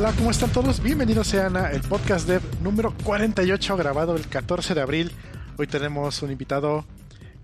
[0.00, 0.82] Hola, ¿cómo están todos?
[0.82, 5.12] Bienvenidos sean a el podcast dev número 48 grabado el 14 de abril.
[5.58, 6.86] Hoy tenemos un invitado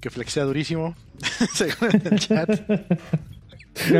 [0.00, 0.96] que flexea durísimo,
[1.52, 2.48] según el chat.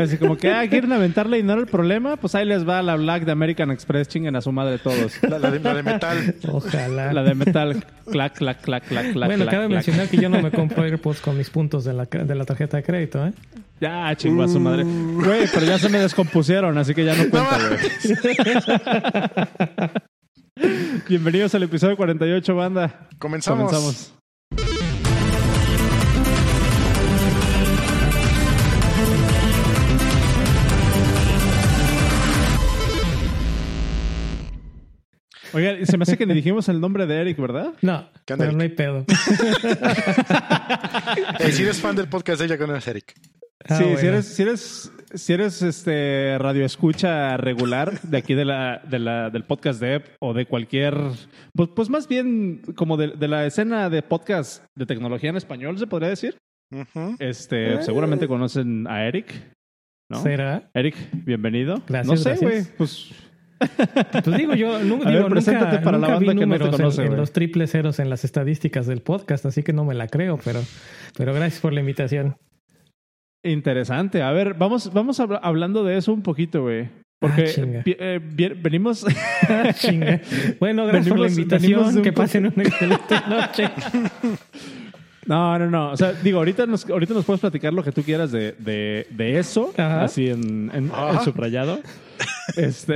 [0.01, 2.81] Así como que, ah, quieren aventarle y no era el problema, pues ahí les va
[2.81, 5.21] la Black de American Express, chinguen a su madre todos.
[5.21, 6.35] La, la de, la de metal.
[6.51, 7.13] Ojalá.
[7.13, 9.27] La de metal, clac, clac, clac, clac, clac.
[9.27, 9.75] bueno, clac, cabe clac.
[9.85, 12.77] mencionar que yo no me compro AirPods con mis puntos de la, de la tarjeta
[12.77, 13.33] de crédito, ¿eh?
[13.79, 14.83] Ya, chingó a su madre.
[14.83, 17.79] Güey, pero ya se me descompusieron, así que ya no cuenta, güey.
[21.07, 23.07] Bienvenidos al episodio 48, banda.
[23.19, 23.71] Comenzamos.
[23.71, 24.13] Comenzamos.
[35.53, 37.73] Oiga, se me hace que ni dijimos el nombre de Eric, ¿verdad?
[37.81, 39.05] No, ¿Qué onda, pero no hay pedo.
[41.39, 43.15] Eh, si eres fan del podcast de ella, conoces a Eric.
[43.67, 43.99] Ah, sí, bueno.
[43.99, 48.99] si eres, si eres, si eres este radio escucha regular de aquí de la, de
[48.99, 50.95] la, del podcast de o de cualquier,
[51.55, 55.77] pues, pues más bien como de, de la escena de podcast de tecnología en español,
[55.79, 56.37] se podría decir.
[57.19, 57.83] Este, Eh.
[57.83, 59.33] seguramente conocen a Eric,
[60.11, 60.21] ¿no?
[60.21, 60.69] ¿Será?
[60.73, 61.81] Eric, bienvenido.
[61.87, 63.11] Gracias, no sé, güey, pues
[64.23, 66.67] Pues digo, yo nu- A digo, ver, preséntate nunca, para la nunca vi no números
[66.67, 69.95] en- conoce, en, los triples ceros en las estadísticas del podcast, así que no me
[69.95, 70.59] la creo, pero,
[71.17, 72.35] pero gracias por la invitación.
[73.51, 74.21] Interesante.
[74.21, 76.87] A ver, vamos, vamos habla- hablando de eso un poquito, güey.
[77.19, 78.19] Porque Ah, eh,
[78.61, 79.03] venimos
[79.79, 80.21] Chinga.
[80.59, 81.97] Bueno, gracias por la Venimos- venimos de invitación.
[81.97, 83.69] un Que pasen una excelente noche.
[85.25, 85.91] No, no, no.
[85.91, 89.07] O sea, digo, ahorita nos, ahorita nos puedes platicar lo que tú quieras de, de,
[89.09, 90.05] de eso, Ajá.
[90.05, 91.17] así en, en, Ajá.
[91.19, 91.81] en subrayado.
[92.55, 92.95] este,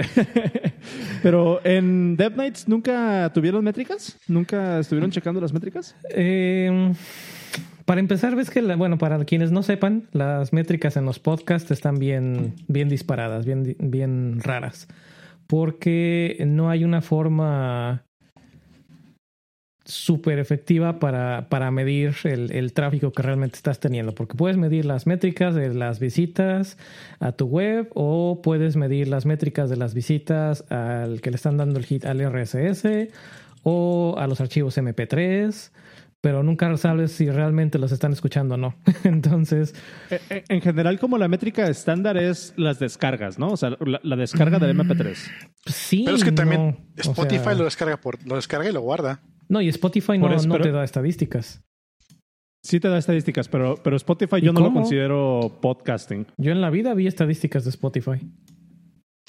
[1.24, 5.94] pero en Dev Nights nunca tuvieron métricas, nunca estuvieron checando las métricas.
[6.16, 6.94] Eh,
[7.92, 12.00] para empezar, ves que, bueno, para quienes no sepan, las métricas en los podcasts están
[12.00, 14.88] bien, bien disparadas, bien, bien raras.
[15.46, 18.06] Porque no hay una forma
[19.84, 24.16] súper efectiva para, para medir el, el tráfico que realmente estás teniendo.
[24.16, 26.78] Porque puedes medir las métricas de las visitas
[27.20, 31.58] a tu web o puedes medir las métricas de las visitas al que le están
[31.58, 32.86] dando el hit al RSS
[33.64, 35.72] o a los archivos MP3,
[36.22, 38.76] pero nunca sabes si realmente los están escuchando o no.
[39.04, 39.74] Entonces,
[40.10, 43.50] Eh, eh, En general, como la métrica estándar es las descargas, ¿no?
[43.50, 45.16] O sea, la, la descarga del MP3.
[45.66, 46.04] sí.
[46.06, 48.82] Pero es que también no, o Spotify sea, lo descarga por, lo descarga y lo
[48.82, 49.22] guarda.
[49.50, 51.62] No, y Spotify no, eso, no pero- te da estadísticas.
[52.64, 56.28] Sí te da estadísticas, pero, pero Spotify ¿Y yo no lo considero podcasting.
[56.38, 58.22] Yo en la vida vi estadísticas de Spotify.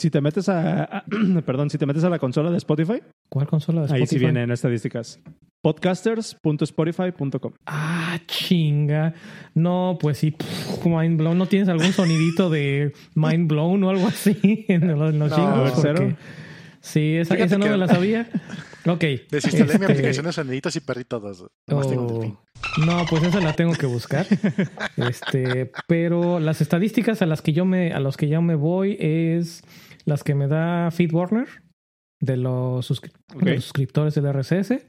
[0.03, 1.05] Si te metes a, a-
[1.47, 4.03] perdón, si te metes a la consola de Spotify, ¿Cuál consola de Spotify?
[4.03, 5.21] ahí sí vienen estadísticas.
[5.63, 7.53] Podcasters.spotify.com.
[7.67, 9.15] Ah, chinga.
[9.55, 11.39] No, pues sí, pff, mind blown.
[11.39, 14.37] ¿No tienes algún sonidito de mind blown o algo así
[14.69, 15.57] en los, en los No, jingles?
[15.57, 15.95] a ver, cero.
[15.99, 16.17] Porque-
[16.85, 18.29] Sí, esa, esa no que- me la sabía.
[18.87, 19.05] Ok.
[19.31, 21.45] Desinstalé mi este, aplicación de soniditos y perdí todos.
[21.71, 22.37] Oh,
[22.85, 24.27] no, pues esa la tengo que buscar.
[24.97, 28.97] Este, pero las estadísticas a las que yo me, a los que yo me voy
[28.99, 29.63] es
[30.05, 31.49] las que me da FeedBurner
[32.21, 33.43] de los, suscri- Ok.
[33.43, 34.85] de los suscriptores del RSS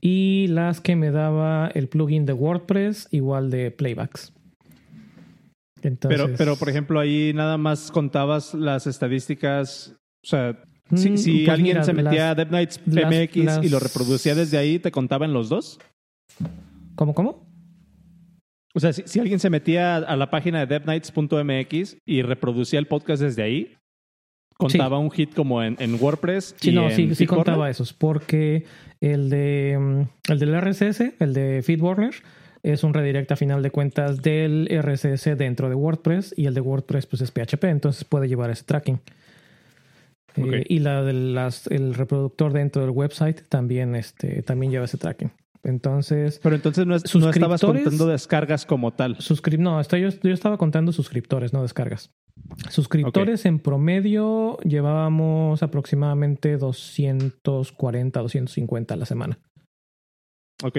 [0.00, 4.32] y las que me daba el plugin de WordPress igual de playbacks.
[5.82, 9.96] Entonces, Pero, pero, por ejemplo, ahí nada más contabas las estadísticas.
[10.24, 10.62] O sea,
[10.94, 13.78] si, Mm, si pues alguien mira, se metía las- a DevNights las- PMX y lo
[13.78, 15.80] las- reproducía desde ahí, ¿te contaban los dos?
[16.94, 17.48] ¿Cómo, cómo?
[18.74, 22.86] O sea, si, si alguien se metía a la página de devnights.mx y reproducía el
[22.86, 23.74] podcast desde ahí,
[24.62, 26.54] contaba un hit como en, en WordPress.
[26.60, 28.64] Sí, y no, en sí, sí contaba esos, porque
[29.00, 32.14] el de mm, el del RSS, el de FeedBurner,
[32.62, 36.60] es un redirect a final de cuentas del RSS dentro de WordPress y el de
[36.60, 39.00] WordPress pues es PHP, entonces puede llevar ese tracking.
[40.36, 44.96] Eh, y la de las, el reproductor dentro del website también, este, también lleva ese
[44.96, 45.30] tracking.
[45.64, 49.16] Entonces, Pero entonces no, es- no estabas contando descargas como tal.
[49.58, 52.10] no, yo, yo estaba contando suscriptores, no descargas.
[52.70, 59.38] Suscriptores en promedio llevábamos aproximadamente 240, 250 a la semana.
[60.64, 60.78] Ok.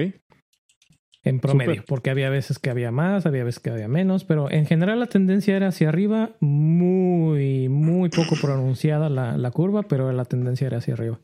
[1.25, 4.65] En promedio, porque había veces que había más, había veces que había menos, pero en
[4.65, 10.25] general la tendencia era hacia arriba, muy, muy poco pronunciada la, la curva, pero la
[10.25, 11.21] tendencia era hacia arriba.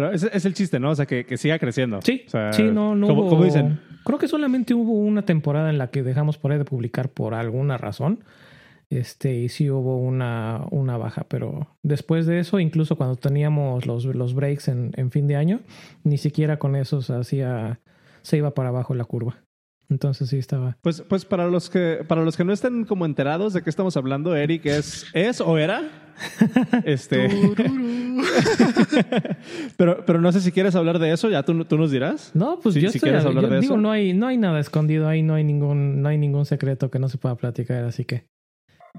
[0.00, 0.90] Pero es el chiste, ¿no?
[0.90, 2.00] O sea, que, que siga creciendo.
[2.02, 5.68] Sí, O sea, sí, no, no hubo- como dicen, Creo que solamente hubo una temporada
[5.70, 8.24] en la que dejamos por ahí de publicar por alguna razón.
[8.90, 14.06] Este, y sí hubo una, una baja, pero después de eso, incluso cuando teníamos los,
[14.06, 15.60] los breaks en, en fin de año,
[16.04, 17.80] ni siquiera con eso se hacía,
[18.22, 19.42] se iba para abajo la curva.
[19.90, 20.76] Entonces sí estaba.
[20.82, 23.96] Pues, pues para los que para los que no estén como enterados de qué estamos
[23.96, 26.12] hablando, Eric es es o era
[26.84, 27.28] este
[29.76, 32.32] pero pero no sé si quieres hablar de eso, ya tú, tú nos dirás.
[32.34, 33.80] No, pues Si- yo si estoy- quieres hablar yo de digo, eso.
[33.80, 36.98] no hay no hay nada escondido ahí, no hay ningún no hay ningún secreto que
[36.98, 38.26] no se pueda platicar, así que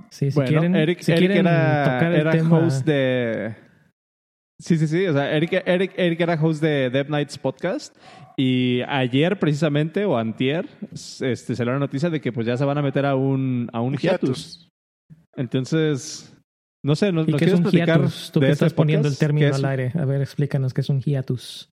[0.10, 3.54] sí, si bueno, quieren, Eric, si Eric quieren era, tocar el era tema, host de
[4.60, 5.08] Sí, sí, sí.
[5.08, 7.96] O sea, Eric, Eric, Eric era host de Dev Nights Podcast.
[8.36, 12.78] Y ayer, precisamente, o antier, este, salió la noticia de que pues ya se van
[12.78, 14.70] a meter a un, a un, Un hiatus.
[15.36, 16.34] Entonces,
[16.84, 18.32] no sé, ¿nos, ¿Y nos qué es quieres un platicar hiatus?
[18.32, 19.56] Tú de que este estás poniendo el término es?
[19.56, 19.92] al aire.
[19.96, 21.70] A ver, explícanos qué es un hiatus.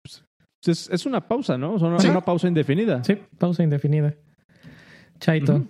[0.66, 1.74] Es, es una pausa, ¿no?
[1.75, 2.07] O sea, una, Sí.
[2.07, 3.04] una pausa indefinida.
[3.04, 4.16] Sí, pausa indefinida.
[5.19, 5.66] Chaito.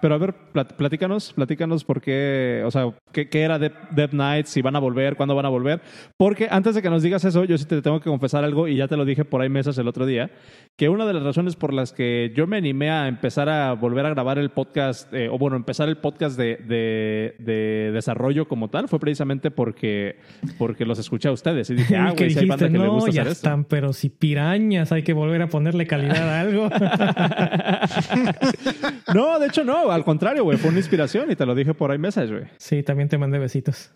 [0.00, 4.62] Pero a ver, platícanos, platícanos por qué, o sea, qué, qué era Dev Nights, si
[4.62, 5.80] van a volver, cuándo van a volver.
[6.16, 8.76] Porque antes de que nos digas eso, yo sí te tengo que confesar algo, y
[8.76, 10.30] ya te lo dije por ahí mesas el otro día,
[10.76, 14.06] que una de las razones por las que yo me animé a empezar a volver
[14.06, 18.68] a grabar el podcast, eh, o bueno, empezar el podcast de, de, de desarrollo como
[18.68, 20.18] tal, fue precisamente porque,
[20.58, 21.70] porque los escuché a ustedes.
[21.70, 23.48] Y dije, ah, güey, si hay banda que le no, gusta ya hacer esto.
[23.48, 26.68] están, pero si pirañas, hay que volver a ponerle calidad a algo.
[29.14, 31.90] no, de hecho no, al contrario, güey, fue una inspiración y te lo dije por
[31.90, 32.44] ahí mesas, güey.
[32.58, 33.92] sí, también te mandé besitos.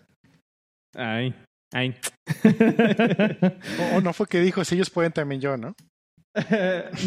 [0.95, 1.33] Ay,
[1.73, 1.95] ay.
[3.93, 5.75] O, o no fue que dijo, si ellos pueden también yo, ¿no?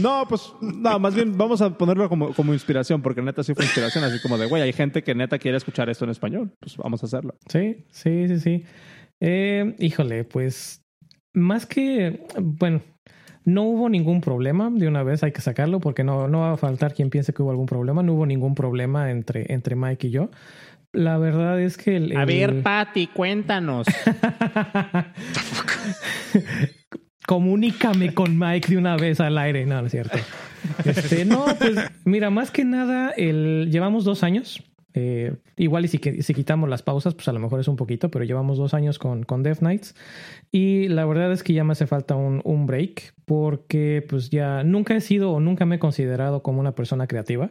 [0.01, 3.65] no, pues, no, más bien vamos a ponerlo como, como inspiración, porque neta sí fue
[3.65, 6.77] inspiración, así como de, güey, hay gente que neta quiere escuchar esto en español, pues
[6.77, 7.35] vamos a hacerlo.
[7.47, 8.65] Sí, sí, sí, sí.
[9.21, 10.83] Eh, híjole, pues
[11.35, 12.81] más que, bueno,
[13.49, 16.57] no hubo ningún problema, de una vez hay que sacarlo porque no, no va a
[16.59, 20.11] faltar quien piense que hubo algún problema, no hubo ningún problema entre, entre Mike y
[20.11, 20.31] yo.
[20.93, 22.13] La verdad es que el...
[22.13, 23.87] el- Pati, cuéntanos.
[27.27, 29.67] Comunícame con Mike de una vez al aire.
[29.67, 30.19] No, no es cierto.
[30.85, 34.63] Este, no, pues mira, más que nada, el, llevamos dos años.
[35.01, 38.25] Eh, igual y si, quitamos las pausas, pues a lo mejor es un poquito, pero
[38.25, 39.95] llevamos dos años con, con Death Knights.
[40.51, 44.97] Y la verdad es que ya me hace falta un, break porque pues ya nunca
[44.97, 47.51] he sido o nunca me he considerado como una persona creativa.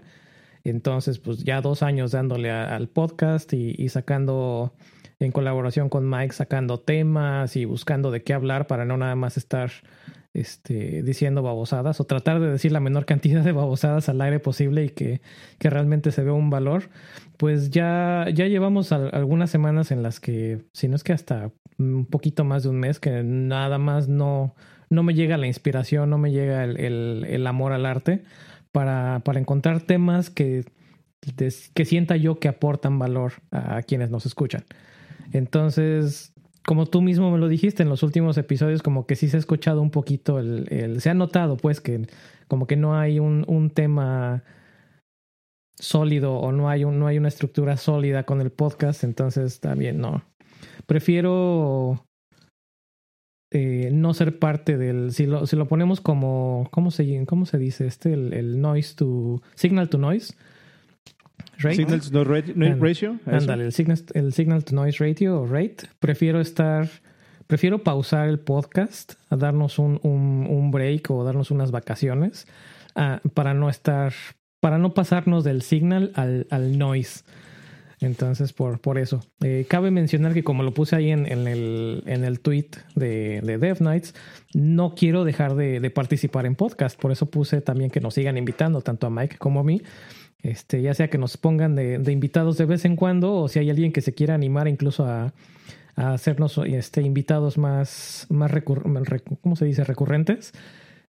[0.65, 4.73] Entonces, pues ya dos años dándole al podcast y, y sacando
[5.19, 9.37] en colaboración con Mike, sacando temas y buscando de qué hablar para no nada más
[9.37, 9.71] estar
[10.33, 14.85] este, diciendo babosadas o tratar de decir la menor cantidad de babosadas al aire posible
[14.85, 15.21] y que,
[15.59, 16.89] que realmente se vea un valor.
[17.37, 21.51] Pues ya, ya llevamos al- algunas semanas en las que, si no es que hasta
[21.79, 24.55] un poquito más de un mes, que nada más no,
[24.89, 28.23] no me llega la inspiración, no me llega el, el- el amor al arte
[28.71, 30.65] para, para encontrar temas que,
[31.73, 34.63] que sienta yo que aportan valor a quienes nos escuchan.
[35.33, 36.33] Entonces,
[36.67, 39.39] como tú mismo me lo dijiste en los últimos episodios, como que sí se ha
[39.39, 42.07] escuchado un poquito el, se ha notado pues que
[42.49, 44.43] como que no hay un, tema
[45.79, 50.25] sólido o no hay una estructura sólida con el podcast, entonces también no.
[50.85, 52.03] Prefiero
[53.53, 58.11] eh, no ser parte del, si lo, ponemos como, ¿cómo se, cómo se dice este?
[58.11, 60.35] El noise to, signal to noise.
[61.59, 61.75] Rate.
[61.75, 63.19] Signal to noise ratio.
[63.25, 65.77] Ándale, el signal, el signal to noise ratio o rate.
[65.99, 66.89] Prefiero estar,
[67.47, 72.47] prefiero pausar el podcast, a darnos un, un, un break o darnos unas vacaciones
[72.95, 74.13] ah, para no estar,
[74.59, 77.23] para no pasarnos del signal al, al noise.
[77.99, 79.23] Entonces, por, por eso.
[79.43, 83.41] Eh, cabe mencionar que como lo puse ahí en, en el, en el tweet de,
[83.41, 84.13] de Dev Nights,
[84.53, 86.99] no quiero dejar de, de participar en podcast.
[86.99, 89.81] Por eso puse también que nos sigan invitando, tanto a Mike como a mí.
[90.43, 93.59] Este, ya sea que nos pongan de, de invitados de vez en cuando, o si
[93.59, 95.33] hay alguien que se quiera animar incluso a,
[95.95, 99.83] a hacernos este, invitados más, más recur- recu- ¿cómo se dice?
[99.83, 100.53] recurrentes.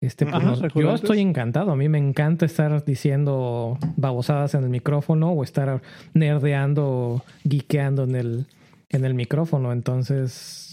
[0.01, 1.71] Este, pues Ajá, nos- yo estoy encantado.
[1.71, 5.81] A mí me encanta estar diciendo babosadas en el micrófono o estar
[6.13, 8.47] nerdeando o geekeando en el,
[8.91, 9.73] en el micrófono.
[9.73, 10.72] Entonces,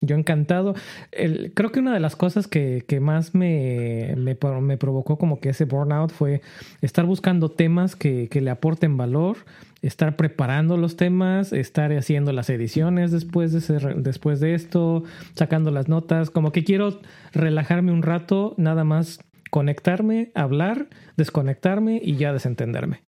[0.00, 0.74] yo encantado.
[1.12, 5.40] El- creo que una de las cosas que, que más me, me, me provocó como
[5.40, 6.40] que ese burnout fue
[6.82, 9.38] estar buscando temas que, que le aporten valor,
[9.82, 15.70] estar preparando los temas, estar haciendo las ediciones después de, ese- después de esto, sacando
[15.70, 16.30] las notas.
[16.30, 17.00] Como que quiero
[17.32, 23.07] relajarme un rato, nada más conectarme, hablar, desconectarme y ya desentenderme.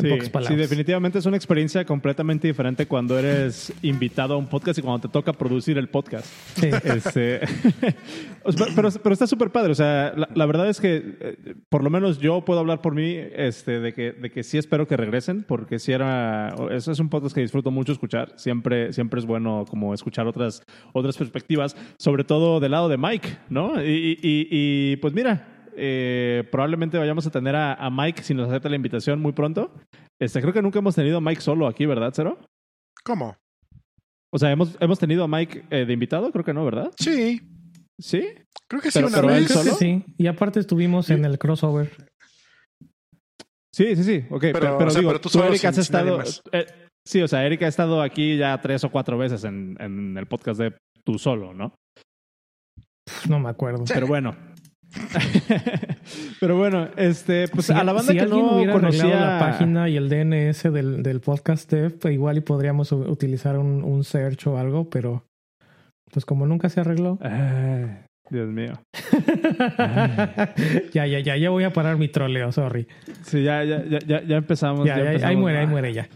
[0.00, 0.08] Sí,
[0.48, 5.06] sí, definitivamente es una experiencia completamente diferente cuando eres invitado a un podcast y cuando
[5.06, 6.26] te toca producir el podcast.
[6.54, 6.70] Sí.
[6.82, 7.40] Este,
[8.74, 9.72] pero, pero está súper padre.
[9.72, 12.94] O sea, la, la verdad es que eh, por lo menos yo puedo hablar por
[12.94, 16.54] mí este, de, que, de que sí espero que regresen, porque si era.
[16.70, 18.32] Eso es un podcast que disfruto mucho escuchar.
[18.36, 20.62] Siempre, siempre es bueno como escuchar otras,
[20.94, 23.82] otras perspectivas, sobre todo del lado de Mike, ¿no?
[23.84, 25.51] Y- y, pues mira.
[25.76, 29.72] Eh, probablemente vayamos a tener a, a, Mike si nos acepta la invitación muy pronto.
[30.20, 32.38] Este, creo que nunca hemos tenido a Mike solo aquí, ¿verdad, Cero?
[33.04, 33.36] ¿Cómo?
[34.34, 36.90] O sea, hemos, hemos tenido a Mike eh, de invitado, creo que no, ¿verdad?
[36.98, 37.40] Sí.
[38.00, 38.26] ¿Sí?
[38.68, 39.52] Creo que sí, Pero- una pero él vez.
[39.52, 39.74] solo?
[39.74, 41.90] Sí, y aparte estuvimos en el crossover.
[43.74, 44.24] Sí, sí, sí.
[44.30, 46.22] Ok, pero, Pero, pero o sea, digo, pero tú tú, sin- has estado.
[46.52, 46.66] eh,
[47.06, 50.26] sí, o sea, Eric ha estado aquí ya tres o cuatro veces en, en el
[50.26, 50.74] podcast de
[51.04, 51.74] tú solo, ¿no?
[53.28, 53.86] No me acuerdo.
[53.86, 53.92] Sí.
[53.94, 54.36] Pero bueno.
[56.40, 59.32] pero bueno, este, pues Si- a la banda si que alguien no hubiera conocía arreglado
[59.32, 63.84] la página y el DNS del, del podcast dev, pues igual y podríamos utilizar un,
[63.84, 65.24] un search o algo, pero
[66.12, 67.18] pues como nunca se arregló.
[67.22, 67.86] Ay,
[68.30, 68.72] Dios mío.
[70.92, 72.86] ya, ya, ya, ya voy a parar mi troleo, sorry.
[73.22, 74.86] Sí, ya, ya, ya, ya, ya empezamos.
[74.86, 75.72] Ya, ya, ahí empezamos muere, ahí mal.
[75.72, 76.08] muere ya.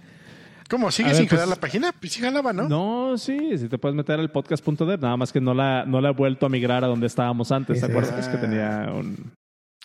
[0.69, 0.91] ¿Cómo?
[0.91, 1.93] ¿Sigue ver, sin jalar pues- la página?
[1.93, 2.69] Pues sí jalaba, ¿no?
[2.69, 6.11] No, sí, sí te puedes meter al podcast.dev, nada más que no la, no la
[6.11, 8.19] he vuelto a migrar a donde estábamos antes, ¿te acuerdas?
[8.19, 8.41] Es que Ah.
[8.41, 9.33] tenía un...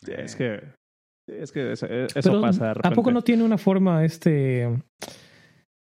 [0.07, 0.61] Es que...
[1.27, 2.87] Es que eso, eso Pero, pasa de repente.
[2.93, 4.67] ¿A poco no tiene una forma este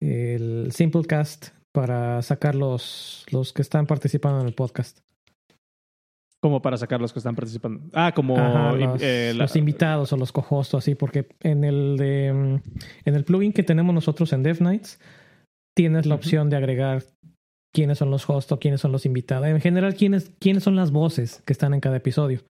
[0.00, 4.98] el Simplecast para sacar los, los que están participando en el podcast?
[6.40, 7.80] Como para sacar los que están participando.
[7.92, 8.38] Ah, como...
[8.38, 13.08] Ajá, los, eh, la- los invitados o los cojostos, así, porque en el de mm,
[13.08, 15.00] en el plugin que tenemos nosotros en Dev Nights
[15.76, 17.02] tienes la opción de agregar
[17.72, 19.46] quiénes son los hosts o quiénes son los invitados.
[19.46, 22.40] En general, quiénes, quiénes son las voces que están en cada episodio.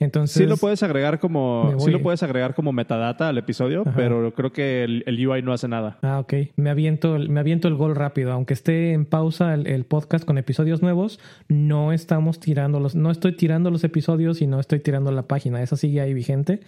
[0.00, 1.72] Entonces, Sí lo puedes agregar como...
[1.78, 3.92] Sí lo puedes agregar como metadata al episodio, Ajá.
[3.94, 5.98] pero creo que el, el UI no hace nada.
[6.02, 6.34] Ah, ok.
[6.56, 8.32] Me aviento, el- me aviento el gol rápido.
[8.32, 11.18] Aunque esté en pausa el, el podcast con episodios nuevos,
[11.48, 15.62] no estamos tirando los, no estoy tirando los episodios y no estoy tirando la página.
[15.62, 16.60] Esa sigue ahí vigente.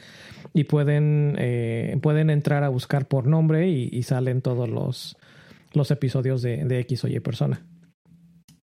[0.54, 5.16] Y pueden, eh, pueden entrar a buscar por nombre y, y salen todos los,
[5.74, 7.60] los episodios de, de X o Y persona.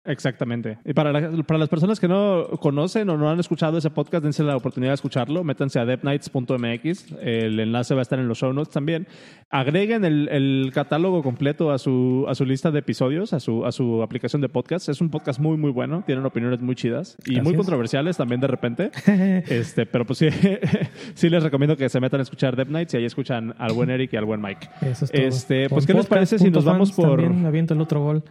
[0.09, 0.77] Exactamente.
[0.85, 4.23] Y para, la- para las personas que no conocen o no han escuchado ese podcast,
[4.23, 5.43] dense la oportunidad de escucharlo.
[5.43, 7.13] Métanse a devnights.mx.
[7.21, 9.07] El enlace va a estar en los show notes también.
[9.51, 13.71] Agreguen el, el catálogo completo a su, a su lista de episodios, a su, a
[13.71, 14.89] su aplicación de podcast.
[14.89, 16.03] Es un podcast muy, muy bueno.
[16.05, 17.57] Tienen opiniones muy chidas y muy es.
[17.57, 18.91] controversiales también de repente.
[19.49, 20.27] Este, pero pues sí,
[21.13, 23.89] sí les recomiendo que se metan a escuchar Dev Nights y ahí escuchan al buen
[23.89, 24.67] Eric y al buen Mike.
[24.81, 25.21] Eso es todo.
[25.21, 28.23] Este, pues, ¿qué les parece si nos vamos por- También aviento el otro gol.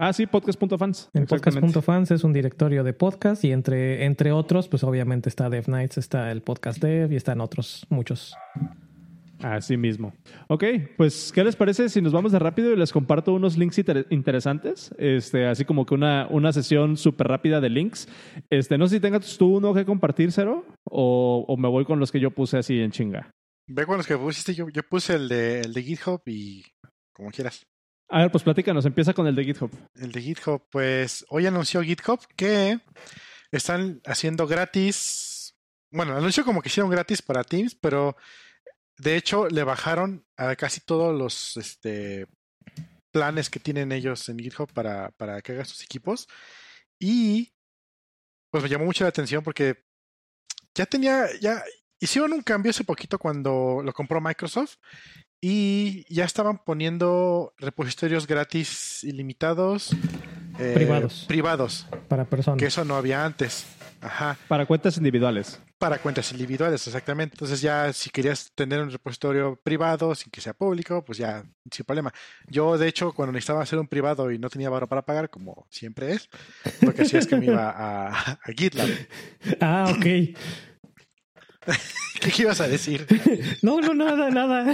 [0.00, 1.10] Ah, sí, podcast.fans.
[1.12, 5.68] En podcast.fans es un directorio de podcast y entre, entre otros, pues obviamente está Dev
[5.68, 8.34] Nights, está el podcast Dev y están otros muchos.
[9.42, 10.14] Así mismo.
[10.48, 10.64] Ok,
[10.96, 14.06] pues, ¿qué les parece si nos vamos de rápido y les comparto unos links inter-
[14.10, 14.92] interesantes?
[14.98, 18.08] Este, así como que una, una sesión súper rápida de links.
[18.50, 21.98] Este, no sé si tengas tú uno que compartir, Cero, o, o me voy con
[22.00, 23.30] los que yo puse así en chinga.
[23.68, 24.54] Ve con los que pusiste.
[24.54, 26.62] Yo, yo puse el de, el de GitHub y
[27.12, 27.62] como quieras.
[28.10, 29.70] A ver, pues platícanos, empieza con el de GitHub.
[29.96, 32.80] El de GitHub, pues hoy anunció GitHub que
[33.50, 35.54] están haciendo gratis.
[35.90, 38.16] Bueno, anunció como que hicieron gratis para Teams, pero
[38.96, 42.26] de hecho le bajaron a casi todos los este,
[43.10, 46.28] planes que tienen ellos en GitHub para, para que hagan sus equipos.
[46.98, 47.52] Y
[48.50, 49.84] pues me llamó mucho la atención porque
[50.74, 51.62] ya tenía, ya
[52.00, 54.76] hicieron un cambio hace poquito cuando lo compró Microsoft
[55.40, 59.90] y ya estaban poniendo repositorios gratis ilimitados.
[60.58, 61.24] eh, Privados.
[61.28, 62.58] Privados, Para personas.
[62.58, 63.66] que eso no había antes.
[64.00, 65.60] Ajá, Para cuentas individuales.
[65.78, 67.34] para cuentas individuales, exactamente.
[67.34, 71.84] Entonces ya si querías tener un repositorio privado sin que sea público, pues ya sin
[71.84, 72.12] problema.
[72.48, 75.66] Yo, de hecho, cuando necesitaba hacer un privado y no tenía barro para pagar, como
[75.70, 76.28] siempre es,
[76.80, 78.08] lo que hacía es que me iba a,
[78.44, 78.88] a GitLab.
[79.60, 80.36] Ah, ok.
[82.20, 83.06] ¿Qué, ibas a decir?
[83.62, 84.72] No, no, nada, nada.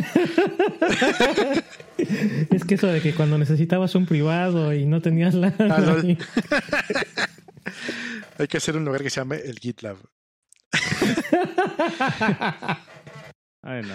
[1.98, 5.54] es que eso de que cuando necesitabas un privado y no tenías la...
[5.58, 6.04] Ah.
[8.38, 9.96] Hay que hacer un lugar que se llame el GitLab.
[13.62, 13.94] Ay, no.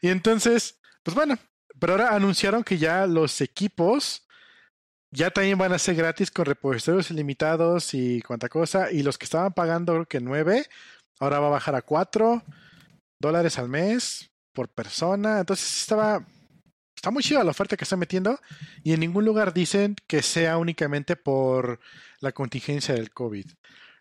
[0.00, 1.38] Y entonces, pues bueno,
[1.78, 4.26] pero ahora anunciaron que ya los equipos
[5.12, 8.90] ya también van a ser gratis con repositorios ilimitados y cuanta cosa.
[8.92, 10.66] Y los que estaban pagando, creo que 9,
[11.18, 12.42] ahora va a bajar a 4
[13.20, 15.40] dólares al mes por persona.
[15.40, 16.24] Entonces estaba.
[16.96, 18.38] Está muy chida la oferta que están metiendo.
[18.82, 21.80] Y en ningún lugar dicen que sea únicamente por
[22.20, 23.46] la contingencia del COVID.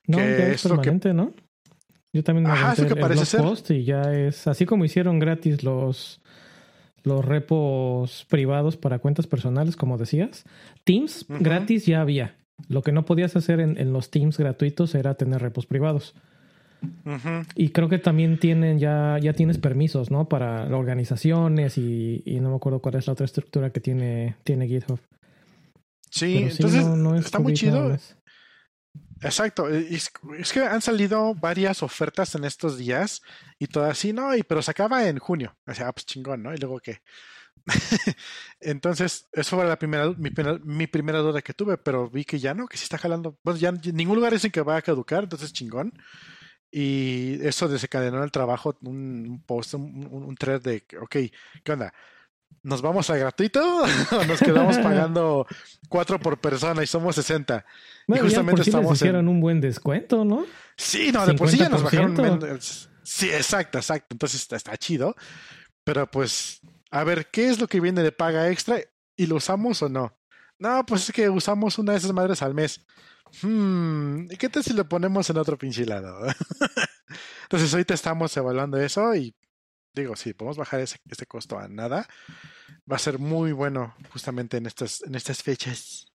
[0.07, 1.33] No, que ya es es que- ¿no?
[2.11, 3.41] Yo también me Ajá, lo que el, el parece blog ser.
[3.41, 6.19] post y ya es así como hicieron gratis los
[7.03, 10.43] los repos privados para cuentas personales, como decías.
[10.83, 12.35] Teams gratis ya había.
[12.67, 16.13] Lo que no podías hacer en, en los Teams gratuitos era tener repos privados.
[17.55, 20.29] Y creo que también tienen ya, ya tienes permisos, ¿no?
[20.29, 24.67] Para organizaciones y, y no me acuerdo cuál es la otra estructura que tiene, tiene
[24.67, 24.99] GitHub.
[26.09, 27.89] Sí, Pero sí, entonces no- no he está muy chido.
[27.89, 28.15] más.
[29.21, 30.09] Exacto, e, es,
[30.51, 33.21] que han salido varias ofertas en estos días
[33.57, 35.57] y todas así, no, y, pero se acaba en junio.
[35.67, 36.53] O sea, pues chingón, ¿no?
[36.53, 37.01] Y luego qué.
[38.61, 40.31] Entonces, eso fue la primera, mi,
[40.63, 43.37] mi, primera duda que tuve, pero vi que ya no, que sí está jalando.
[43.43, 45.93] Pues ya en ningún lugar dicen que va a caducar, entonces chingón.
[46.71, 51.15] Y eso desencadenó el trabajo, un post, un, un thread de, ok,
[51.63, 51.93] ¿qué onda?
[52.63, 53.61] ¿Nos vamos a gratuito
[54.11, 55.47] o nos quedamos pagando
[55.87, 57.65] cuatro por persona y somos 60?
[58.07, 60.45] y justamente estamos hicieron un buen descuento, ¿no?
[60.75, 62.59] Sí, no, de por sí ya nos bajaron.
[63.03, 64.07] Sí, exacto, exacto.
[64.11, 65.15] Entonces está, está chido.
[65.83, 66.61] Pero pues,
[66.91, 68.79] a ver, ¿qué es lo que viene de paga extra?
[69.15, 70.15] ¿Y lo usamos o no?
[70.59, 72.85] No, pues es que usamos una de esas madres al mes.
[73.41, 76.19] Hmm, ¿y qué tal si lo ponemos en otro pinche lado?
[77.43, 79.33] Entonces ahorita estamos evaluando eso y
[79.99, 82.07] digo, si podemos bajar ese, ese, costo a nada,
[82.91, 86.07] va a ser muy bueno justamente en estas, en estas fechas.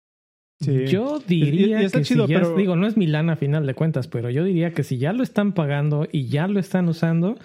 [0.60, 4.30] Yo diría que si ya, digo, no es mi lana a final de cuentas, pero
[4.30, 7.36] yo diría que si ya lo están pagando y ya lo están usando,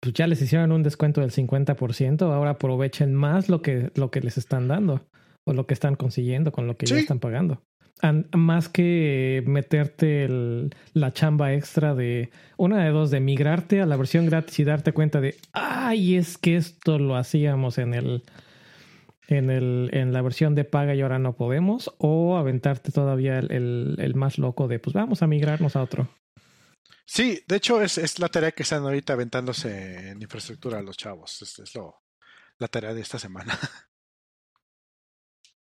[0.00, 4.20] pues ya les hicieron un descuento del 50%, ahora aprovechen más lo que, lo que
[4.20, 5.06] les están dando
[5.46, 7.62] o lo que están consiguiendo con lo que ya están pagando
[8.32, 10.28] más que meterte
[10.92, 14.92] la chamba extra de una de dos, de migrarte a la versión gratis y darte
[14.92, 18.22] cuenta de, ay, es que esto lo hacíamos en el,
[19.28, 23.96] en el, en la versión de paga y ahora no podemos, o aventarte todavía el,
[23.98, 26.08] el, más loco de, pues vamos a migrarnos a otro.
[27.06, 31.42] Sí, de hecho es, es la tarea que están ahorita aventándose en infraestructura los chavos.
[31.42, 32.02] Es, es lo,
[32.58, 33.58] la tarea de esta semana.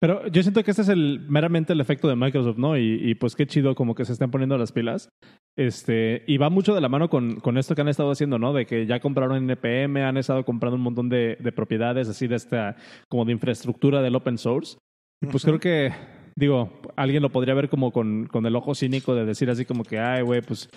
[0.01, 2.77] Pero yo siento que este es el meramente el efecto de Microsoft, ¿no?
[2.77, 5.09] Y, y, pues qué chido como que se estén poniendo las pilas.
[5.57, 8.53] Este, y va mucho de la mano con, con, esto que han estado haciendo, ¿no?
[8.53, 12.37] De que ya compraron NPM, han estado comprando un montón de, de propiedades así de
[12.37, 12.77] esta,
[13.09, 14.79] como de infraestructura del open source.
[15.21, 15.93] Y pues creo que,
[16.37, 19.83] digo, alguien lo podría ver como con, con el ojo cínico de decir así como
[19.83, 20.71] que, ay, güey, pues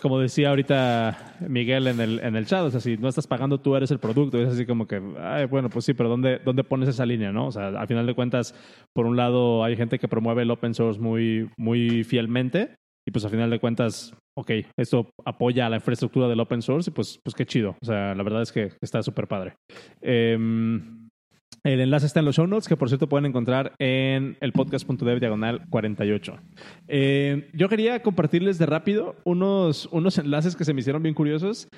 [0.00, 3.60] como decía ahorita Miguel en el, en el chat, o sea, si no estás pagando
[3.60, 6.64] tú eres el producto, es así como que, ay, bueno, pues sí, pero ¿dónde, ¿dónde
[6.64, 7.46] pones esa línea, no?
[7.46, 8.54] O sea, al final de cuentas,
[8.94, 12.74] por un lado hay gente que promueve el open source muy, muy fielmente
[13.06, 16.90] y pues al final de cuentas, ok, esto apoya a la infraestructura del open source
[16.90, 17.76] y pues, pues qué chido.
[17.80, 19.54] O sea, la verdad es que está súper padre.
[20.02, 20.36] Eh,
[21.64, 25.20] el enlace está en los show notes, que por cierto pueden encontrar en el podcast.dev
[25.20, 26.36] diagonal 48.
[26.88, 31.68] Eh, yo quería compartirles de rápido unos, unos enlaces que se me hicieron bien curiosos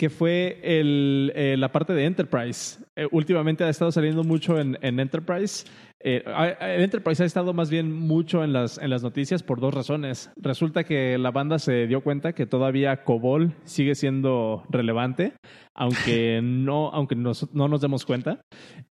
[0.00, 2.82] que fue el, eh, la parte de Enterprise.
[2.96, 5.66] Eh, últimamente ha estado saliendo mucho en, en Enterprise.
[6.02, 6.24] Eh,
[6.78, 10.30] Enterprise ha estado más bien mucho en las, en las noticias por dos razones.
[10.36, 15.34] Resulta que la banda se dio cuenta que todavía COBOL sigue siendo relevante,
[15.74, 18.40] aunque no, aunque nos, no nos demos cuenta.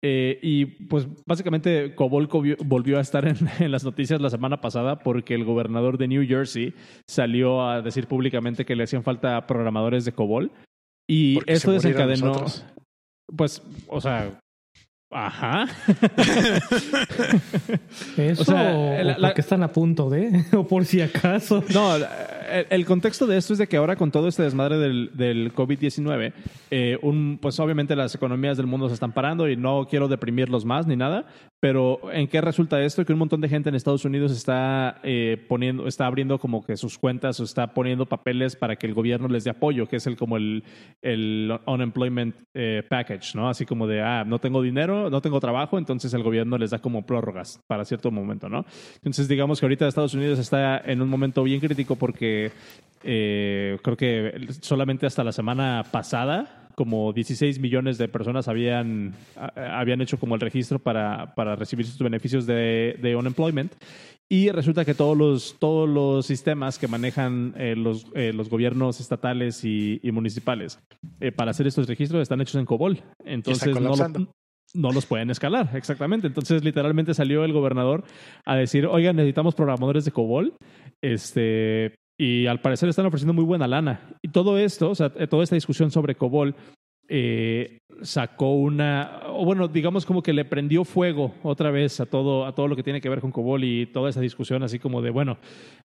[0.02, 2.28] Y pues básicamente COBOL
[2.64, 6.26] volvió a estar en, en, las noticias la semana pasada porque el gobernador de New
[6.26, 6.74] Jersey
[7.06, 10.50] salió a decir públicamente que le hacían falta programadores de COBOL
[11.08, 12.44] y eso desencadenó.
[13.36, 14.40] Pues, o sea,
[15.12, 15.66] Ajá.
[18.16, 21.64] Eso, o sea, la, están a punto de, o por si acaso.
[21.74, 21.98] No,
[22.50, 26.32] el, contexto de esto es de que ahora con todo este desmadre del, del COVID-19,
[26.70, 26.98] eh,
[27.40, 30.96] pues obviamente las economías del mundo se están parando y no quiero deprimirlos más ni
[30.96, 31.26] nada,
[31.60, 33.04] pero ¿en qué resulta esto?
[33.04, 36.76] Que un montón de gente en Estados Unidos está eh, poniendo, está abriendo como que
[36.76, 40.06] sus cuentas o está poniendo papeles para que el gobierno les dé apoyo, que es
[40.06, 40.64] el como el,
[41.02, 43.48] el unemployment eh, package, ¿no?
[43.48, 46.78] Así como de, ah, no tengo dinero, no tengo trabajo, entonces el gobierno les da
[46.78, 48.64] como prórrogas para cierto momento, ¿no?
[48.96, 52.39] Entonces digamos que ahorita Estados Unidos está en un momento bien crítico porque
[53.02, 59.14] eh, creo que solamente hasta la semana pasada como 16 millones de personas habían,
[59.54, 63.74] habían hecho como el registro para, para recibir sus beneficios de, de, unemployment.
[64.30, 68.98] Y resulta que todos los, todos los sistemas que manejan eh, los, eh, los gobiernos
[69.00, 70.78] estatales y, municipales
[71.20, 73.02] eh, para hacer estos registros están hechos en COBOL.
[73.26, 73.92] Entonces no,
[74.72, 76.28] no los pueden escalar, exactamente.
[76.28, 78.04] Entonces literalmente salió el gobernador
[78.46, 80.54] a decir, oigan, necesitamos programadores de COBOL.
[81.02, 84.10] Este, y al parecer están ofreciendo muy buena lana.
[84.20, 86.54] Y todo esto, o sea, toda esta discusión sobre COBOL
[87.08, 92.44] eh, sacó una, o bueno, digamos como que le prendió fuego otra vez a todo,
[92.44, 95.00] a todo lo que tiene que ver con COBOL y toda esa discusión así como
[95.00, 95.38] de, bueno,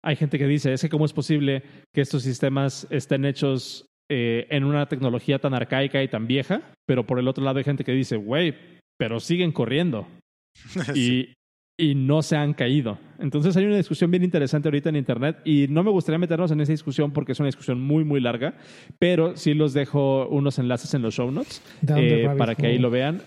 [0.02, 1.64] hay gente que dice, es que cómo es posible
[1.94, 7.06] que estos sistemas estén hechos eh, en una tecnología tan arcaica y tan vieja, pero
[7.06, 8.56] por el otro lado hay gente que dice, güey,
[8.98, 10.08] pero siguen corriendo.
[10.96, 11.34] Y,
[11.82, 13.00] y no se han caído.
[13.18, 16.62] Entonces hay una discusión bien interesante ahorita en Internet y no me gustaría meternos en
[16.62, 18.54] esa discusión porque es una discusión muy, muy larga,
[19.00, 22.92] pero sí los dejo unos enlaces en los show notes eh, para que ahí lo
[22.92, 23.24] vean.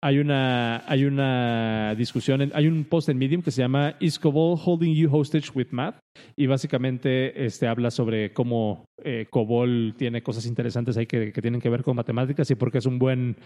[0.00, 4.18] Hay una, hay una discusión, en- hay un post en Medium que se llama Is
[4.18, 5.96] COBOL holding you hostage with math?
[6.36, 11.60] Y básicamente este, habla sobre cómo eh, COBOL tiene cosas interesantes ahí que, que tienen
[11.60, 13.36] que ver con matemáticas y porque es un buen,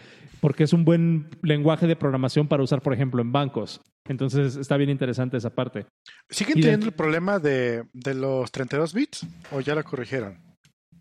[0.40, 3.80] porque es un buen lenguaje de programación para usar, por ejemplo, en bancos.
[4.08, 5.86] Entonces está bien interesante esa parte.
[6.28, 10.36] ¿Siguen teniendo el problema de, de los 32 bits o ya lo corrigieron?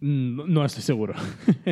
[0.03, 1.13] Mm, No, no estoy seguro.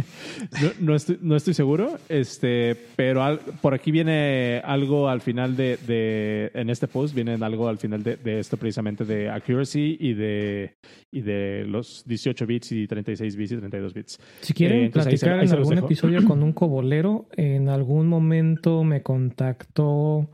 [0.62, 5.56] no, no estoy, no estoy seguro, este, pero al- por aquí viene algo al final
[5.58, 9.98] de, de- en este post viene algo al final de, de esto precisamente de accuracy
[10.00, 10.76] y de
[11.12, 14.20] y de los 18 bits y 36 bits y 32 bits.
[14.42, 17.68] Si quieren Eh, entonces ahí se- platicar ahí en algún episodio con un cobolero, en
[17.68, 20.30] algún momento me contactó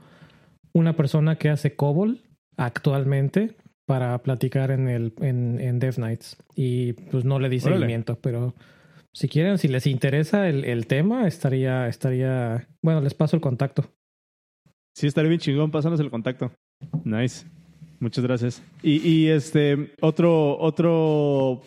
[0.74, 2.20] una persona que hace cobol
[2.58, 3.56] actualmente
[3.86, 7.76] para platicar en el en, en Dev Nights y pues no le di Órale.
[7.76, 8.54] seguimiento, pero
[9.14, 13.86] si quieren, si les interesa el, el tema, estaría estaría bueno, les paso el contacto.
[14.96, 16.52] Sí, estaría bien chingón, pásanos el contacto.
[17.04, 17.46] Nice.
[18.00, 18.62] Muchas gracias.
[18.84, 21.62] Y, y este, otro, otro,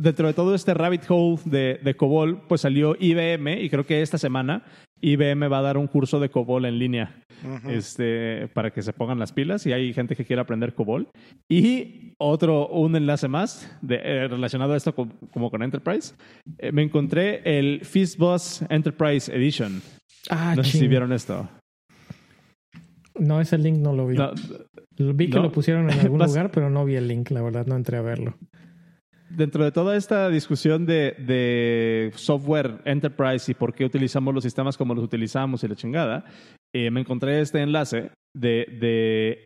[0.00, 4.02] dentro de todo este rabbit hole de, de COBOL, pues salió IBM y creo que
[4.02, 4.64] esta semana
[5.00, 7.14] IBM va a dar un curso de COBOL en línea
[7.68, 11.08] este, para que se pongan las pilas y hay gente que quiere aprender COBOL.
[11.48, 16.14] Y otro, un enlace más de, eh, relacionado a esto con- como con Enterprise.
[16.58, 19.80] Eh, me encontré el FizzBuzz Enterprise Edition.
[20.30, 20.88] Ah, No sé si ching.
[20.90, 21.48] vieron esto.
[23.18, 24.16] No, ese link no lo vi.
[24.16, 24.32] No,
[25.14, 25.42] Vi que no.
[25.42, 28.02] lo pusieron en algún lugar, pero no vi el link, la verdad, no entré a
[28.02, 28.34] verlo.
[29.30, 34.76] Dentro de toda esta discusión de, de software enterprise y por qué utilizamos los sistemas
[34.76, 36.24] como los utilizamos y la chingada,
[36.74, 39.44] eh, me encontré este enlace de, de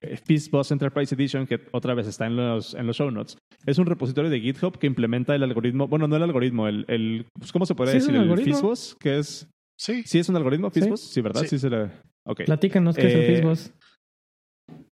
[0.70, 3.36] Enterprise Edition, que otra vez está en los, en los show notes.
[3.66, 7.26] Es un repositorio de GitHub que implementa el algoritmo, bueno, no el algoritmo, el, el
[7.38, 8.14] pues, ¿cómo se Sí, es decir?
[8.14, 8.54] El algoritmo.
[8.54, 9.48] FizzBuzz, que es...
[9.78, 10.02] Sí.
[10.04, 10.80] ¿Sí es un algoritmo Sí.
[10.80, 11.00] FizzBuzz?
[11.00, 11.42] Sí, ¿verdad?
[11.42, 11.48] Sí.
[11.48, 11.90] Sí, se le...
[12.24, 12.44] Ok.
[12.44, 13.72] Platícanos qué es el Eh, FizzBuzz.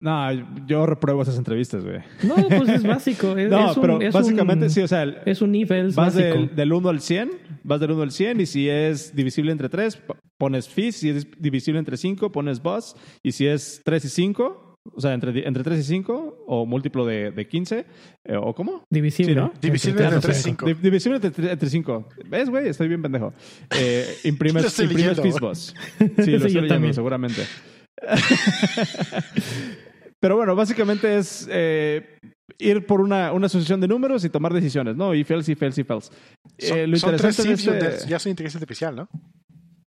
[0.05, 0.31] No,
[0.67, 1.97] yo repruebo esas entrevistas, güey.
[2.23, 3.35] No, pues es básico.
[3.35, 5.87] Es, No, es un- pero es básicamente un- sí, o sea, el- Es un nivel
[5.87, 6.21] Vas básico.
[6.37, 7.31] del, del 1 al 100,
[7.63, 9.99] vas del 1 al 100 y si es divisible entre 3,
[10.37, 14.77] pones fizz, si es divisible entre 5, pones buzz y si es 3 y 5,
[14.93, 17.85] o sea, entre, entre 3 y 5 o múltiplo de, de 15,
[18.25, 18.83] eh, ¿o cómo?
[18.91, 19.33] Divisible.
[19.33, 19.51] Sí, ¿no?
[19.59, 20.65] Divisible Entre entre tres y tres y cinco.
[20.67, 20.79] cinco.
[20.79, 22.09] Di- divisible entre, entre 5.
[22.29, 22.67] ¿Ves, güey?
[22.67, 23.33] Estoy bien pendejo.
[23.75, 25.23] Eh, imprimes imprimes leyendo.
[25.23, 25.73] FizzBuzz.
[25.97, 26.93] Sí, lo Sí, estoy leyendo, también.
[26.93, 27.41] seguramente.
[30.25, 32.17] Pero bueno, básicamente es eh,
[32.57, 35.13] ir por una, una asociación de números y tomar decisiones, ¿no?
[35.13, 36.11] If else, if else, if else.
[36.57, 38.09] Son, Eh, lo son tres interesante ifs y este-.
[38.09, 39.07] Ya son inteligencia artificial, ¿no?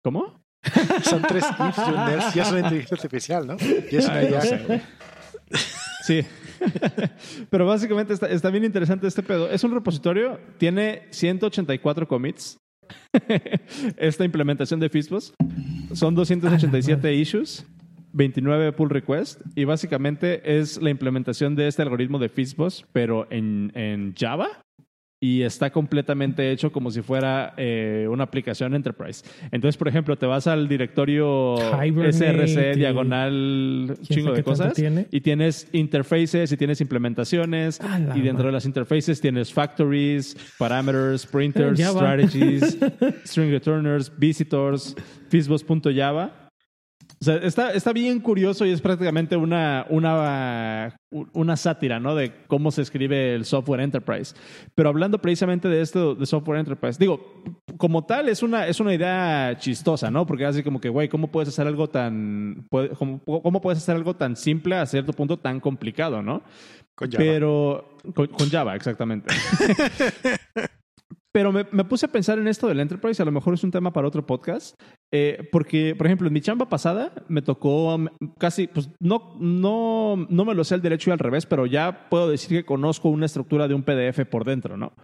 [0.02, 0.40] ¿Cómo?
[1.02, 2.30] Son tres ifs y un else.
[2.34, 3.56] Ya son inteligencia artificial, ¿no?
[3.90, 4.82] Y es una Ay, no ya.
[6.02, 6.22] Sí.
[7.50, 9.50] Pero básicamente está, está bien interesante este pedo.
[9.50, 12.56] Es un repositorio, tiene 184 commits.
[13.98, 15.34] Esta implementación de FizzBuzz.
[15.92, 17.66] Son 287 issues,
[18.12, 19.42] 29 pull requests.
[19.54, 24.48] Y básicamente es la implementación de este algoritmo de FizzBuzz, pero en, en Java.
[25.24, 29.24] Y está completamente hecho como si fuera eh, una aplicación enterprise.
[29.52, 35.06] Entonces, por ejemplo, te vas al directorio Hibernate src diagonal ¿Quién chingo de cosas tiene?
[35.12, 37.78] y tienes interfaces y tienes implementaciones
[38.16, 42.76] y dentro de las interfaces tienes factories, parameters, printers, strategies,
[43.24, 44.96] string returners, visitors,
[45.28, 46.41] fizzbuzz.java.
[47.20, 50.96] O sea, está, está bien curioso y es prácticamente una, una,
[51.32, 52.14] una sátira, ¿no?
[52.14, 54.34] De cómo se escribe el software enterprise.
[54.74, 57.42] Pero hablando precisamente de esto de software enterprise, digo,
[57.76, 60.26] como tal es una, es una idea chistosa, ¿no?
[60.26, 62.66] Porque así como que, güey, ¿cómo puedes hacer algo tan,
[62.98, 66.42] cómo, cómo puedes hacer algo tan simple a cierto punto tan complicado, ¿no?
[66.94, 67.24] Con Java.
[67.24, 69.32] Pero con, con Java, exactamente.
[71.32, 73.70] Pero me, me puse a pensar en esto del Enterprise, a lo mejor es un
[73.70, 74.74] tema para otro podcast,
[75.14, 80.26] eh, porque, por ejemplo, en mi chamba pasada me tocó mm, casi, pues no, no,
[80.30, 83.10] no me lo sé al derecho y al revés, pero ya puedo decir que conozco
[83.10, 84.94] una estructura de un PDF por dentro, ¿no?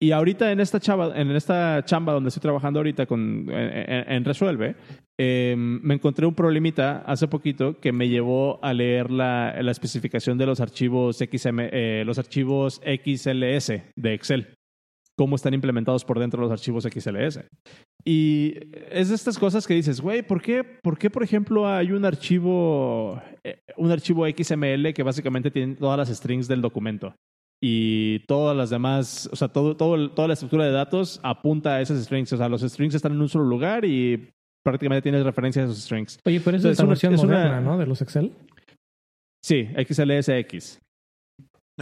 [0.00, 4.74] Y ahorita en esta chamba, en esta chamba donde estoy trabajando ahorita con, en, Resuelve,
[5.16, 10.38] eh, me encontré un problemita hace poquito que me llevó a leer la, la especificación
[10.38, 14.56] de los archivos XM, eh, los archivos XLS de Excel
[15.22, 17.44] cómo están implementados por dentro los archivos XLS.
[18.04, 18.54] Y
[18.90, 22.04] es de estas cosas que dices, güey, ¿por qué, ¿por qué, por ejemplo, hay un
[22.04, 27.14] archivo, eh, un archivo XML que básicamente tiene todas las strings del documento?
[27.62, 31.80] Y todas las demás, o sea, todo, todo, toda la estructura de datos apunta a
[31.80, 32.32] esas strings.
[32.32, 34.28] O sea, los strings están en un solo lugar y
[34.64, 36.18] prácticamente tienes referencia a esos strings.
[36.26, 37.78] Oye, pero esa Entonces, es la una- versión una- moderna, ¿no?
[37.78, 38.32] De los Excel.
[39.44, 40.80] Sí, XLSX.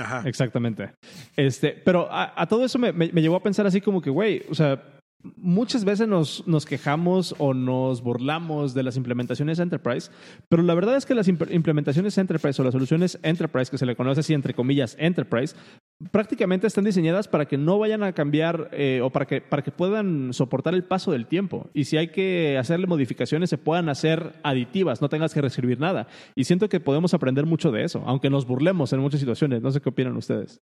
[0.00, 0.22] Ajá.
[0.28, 0.90] Exactamente.
[1.36, 4.42] Este, pero a, todo eso me, me- me llevó a pensar así como que, güey,
[4.50, 4.82] o sea,
[5.22, 10.10] muchas veces nos, nos, quejamos o nos burlamos de las implementaciones Enterprise,
[10.48, 13.96] pero la verdad es que las implementaciones Enterprise o las soluciones Enterprise, que se le
[13.96, 15.54] conoce así entre comillas Enterprise,
[16.10, 19.70] prácticamente están diseñadas para que no vayan a cambiar eh, o para que, para que
[19.70, 21.68] puedan soportar el paso del tiempo.
[21.74, 26.06] Y si hay que hacerle modificaciones, se puedan hacer aditivas, no tengas que reescribir nada.
[26.34, 29.60] Y siento que podemos aprender mucho de eso, aunque nos burlemos en muchas situaciones.
[29.60, 30.60] No sé qué opinan ustedes.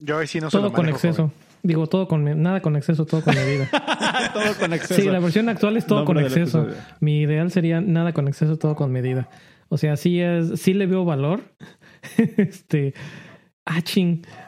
[0.00, 1.30] Yo ahí sí no Todo con exceso.
[1.62, 3.68] Digo, todo con nada con exceso, todo con medida.
[4.32, 5.00] todo con exceso.
[5.00, 6.66] Sí, la versión actual es todo con exceso.
[7.00, 9.28] Mi ideal sería nada con exceso, todo con medida.
[9.68, 11.40] O sea, sí es, sí le veo valor.
[12.36, 12.94] este,
[13.64, 13.80] ah,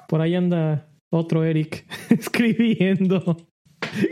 [0.09, 3.49] por ahí anda otro Eric escribiendo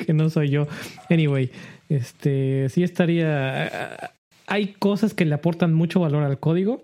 [0.07, 0.69] que no soy yo.
[1.11, 1.51] Anyway,
[1.89, 4.13] este, sí estaría.
[4.47, 6.83] Hay cosas que le aportan mucho valor al código,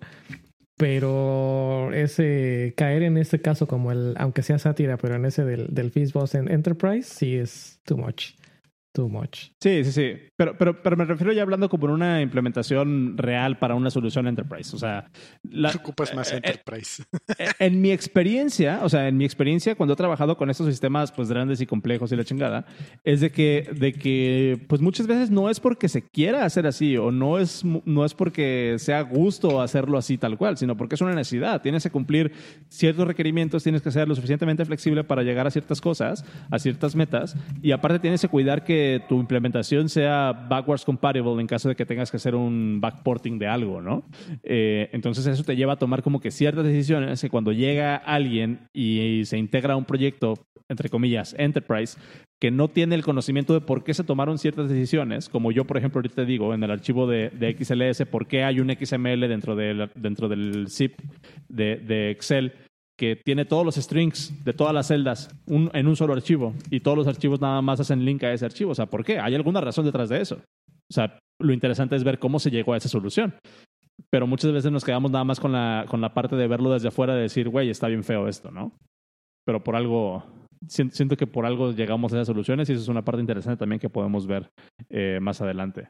[0.79, 5.67] pero ese caer en este caso como el, aunque sea sátira, pero en ese del,
[5.75, 5.93] del
[6.33, 8.31] en Enterprise, sí es too much.
[8.99, 9.51] Too much.
[9.61, 10.13] Sí, sí, sí.
[10.35, 14.27] Pero, pero, pero me refiero ya hablando como en una implementación real para una solución
[14.27, 14.75] Enterprise.
[14.75, 15.09] O sea,
[15.49, 17.05] la, ocupas más eh, eh, Enterprise.
[17.39, 21.13] Eh, en mi experiencia, o sea, en mi experiencia cuando he trabajado con estos sistemas
[21.13, 22.67] pues grandes y complejos y la chingada,
[23.05, 26.97] es de que, de que pues muchas veces no es porque se quiera hacer así
[26.97, 31.01] o no es, no es porque sea gusto hacerlo así tal cual, sino porque es
[31.01, 31.63] una necesidad.
[31.63, 32.33] Tienes que cumplir
[32.69, 36.97] ciertos requerimientos, tienes que ser lo suficientemente flexible para llegar a ciertas cosas, a ciertas
[36.97, 41.77] metas y aparte tienes que cuidar que tu implementación sea backwards compatible en caso de
[41.77, 44.05] que tengas que hacer un backporting de algo, ¿no?
[44.43, 48.69] Eh, entonces eso te lleva a tomar como que ciertas decisiones que cuando llega alguien
[48.73, 50.35] y, se integra a un proyecto,
[50.69, 51.99] entre comillas, enterprise,
[52.41, 55.77] que no tiene el conocimiento de por qué se tomaron ciertas decisiones, como yo, por
[55.77, 59.89] ejemplo, ahorita digo en el archivo de, XLS, por qué hay un XML dentro, de
[59.95, 61.01] dentro del zip
[61.49, 62.53] de Excel
[62.99, 66.99] que tiene todos los strings de todas las celdas en un solo archivo y todos
[66.99, 68.73] los archivos nada más hacen link a ese archivo.
[68.73, 69.21] O sea, ¿por qué?
[69.21, 70.43] ¿Hay alguna razón detrás de eso?
[70.91, 73.35] O sea, lo interesante es ver cómo se llegó a esa solución.
[74.11, 76.89] Pero muchas veces nos quedamos nada más con la, con la parte de verlo desde
[76.89, 78.73] afuera, de decir, güey, está bien feo esto, ¿no?
[79.45, 80.25] Pero por algo,
[80.67, 83.81] siento que por algo llegamos a esas soluciones y eso es una parte interesante también
[83.81, 84.51] que podemos ver
[84.89, 85.89] eh, más adelante.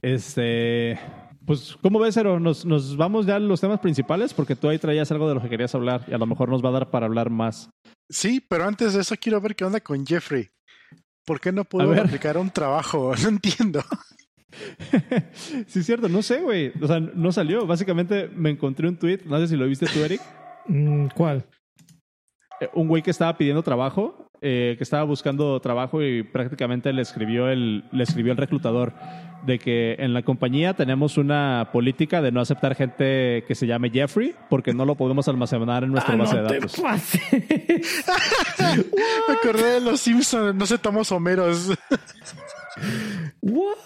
[0.00, 0.98] Este,
[1.46, 2.38] pues, ¿cómo ves, Ero?
[2.38, 4.34] ¿Nos, ¿Nos vamos ya a los temas principales?
[4.34, 6.64] Porque tú ahí traías algo de lo que querías hablar y a lo mejor nos
[6.64, 7.70] va a dar para hablar más.
[8.08, 10.50] Sí, pero antes de eso quiero ver qué onda con Jeffrey.
[11.24, 13.12] ¿Por qué no pudo aplicar un trabajo?
[13.22, 13.82] No entiendo.
[15.66, 16.72] sí, es cierto, no sé, güey.
[16.82, 17.66] O sea, no salió.
[17.66, 20.20] Básicamente me encontré un tweet, no sé si lo viste tú, Eric.
[20.66, 21.46] Mm, ¿Cuál?
[22.60, 27.02] Eh, un güey que estaba pidiendo trabajo, eh, que estaba buscando trabajo y prácticamente le
[27.02, 28.94] escribió el, le escribió el reclutador
[29.44, 33.90] de que en la compañía tenemos una política de no aceptar gente que se llame
[33.90, 36.78] Jeffrey porque no lo podemos almacenar en nuestra ah, base de datos.
[39.28, 41.70] Me acordé de los Simpsons, no aceptamos Homeros.
[43.40, 43.76] What?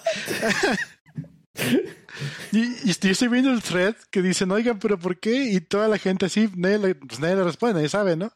[2.53, 5.53] y, estoy viendo el thread que dicen, oigan, pero ¿por qué?
[5.53, 8.33] Y toda la gente así, nadie le, pues nadie le responde, nadie sabe, ¿no?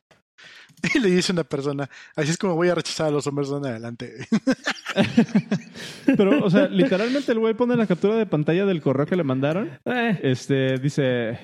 [0.94, 3.68] Y le dice una persona, así es como voy a rechazar a los hombres de
[3.68, 4.14] adelante.
[6.06, 9.24] Pero, o sea, literalmente el güey pone la captura de pantalla del correo que le
[9.24, 9.70] mandaron.
[9.84, 10.20] Eh.
[10.22, 11.38] Este, dice,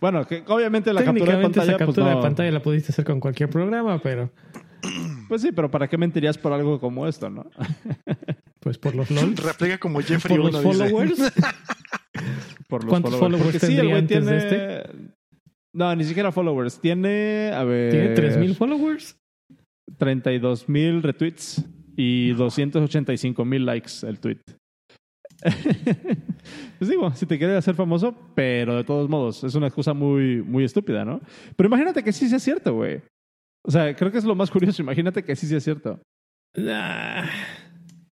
[0.00, 1.66] bueno, que obviamente la captura de pantalla...
[1.66, 4.30] Esa pues, captura de pantalla la pudiste hacer con cualquier programa, pero...
[5.28, 7.50] Pues sí, pero ¿para qué mentirías por algo como esto, no?
[8.60, 9.36] Pues por los LOL.
[9.36, 11.32] Replica como Jeffrey ¿Por los followers?
[12.68, 14.36] por los ¿Cuántos followers, sí, el güey tiene...
[14.36, 14.82] Este?
[15.74, 16.80] No, ni siquiera followers.
[16.80, 17.90] Tiene, a ver...
[17.90, 19.18] ¿Tiene 3.000 followers?
[19.98, 21.64] 32.000 retweets
[21.96, 24.38] y 285.000 likes el tweet.
[26.78, 30.42] pues digo, si te quieres hacer famoso, pero de todos modos, es una excusa muy,
[30.42, 31.20] muy estúpida, ¿no?
[31.56, 33.02] Pero imagínate que sí sea cierto, güey.
[33.66, 34.80] O sea, creo que es lo más curioso.
[34.80, 36.00] Imagínate que sí sea cierto.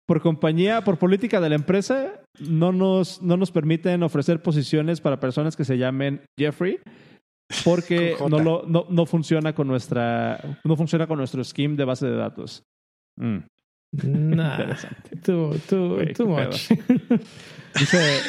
[0.05, 5.21] Por compañía, por política de la empresa, no nos, no nos permiten ofrecer posiciones para
[5.21, 6.81] personas que se llamen Jeffrey
[7.65, 12.07] porque no, lo, no, no, funciona con nuestra no funciona con nuestro scheme de base
[12.07, 12.65] de datos.
[13.17, 13.39] Mm.
[13.93, 14.75] Nah,
[15.23, 16.71] too, too, too much.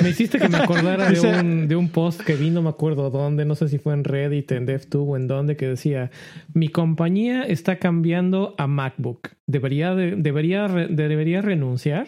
[0.01, 3.09] me hiciste que me acordara de, un, de un post que vi, no me acuerdo
[3.09, 6.11] dónde, no sé si fue en Reddit, en DevTube o en dónde, que decía,
[6.53, 9.29] mi compañía está cambiando a MacBook.
[9.47, 12.07] ¿Debería, debería, debería renunciar?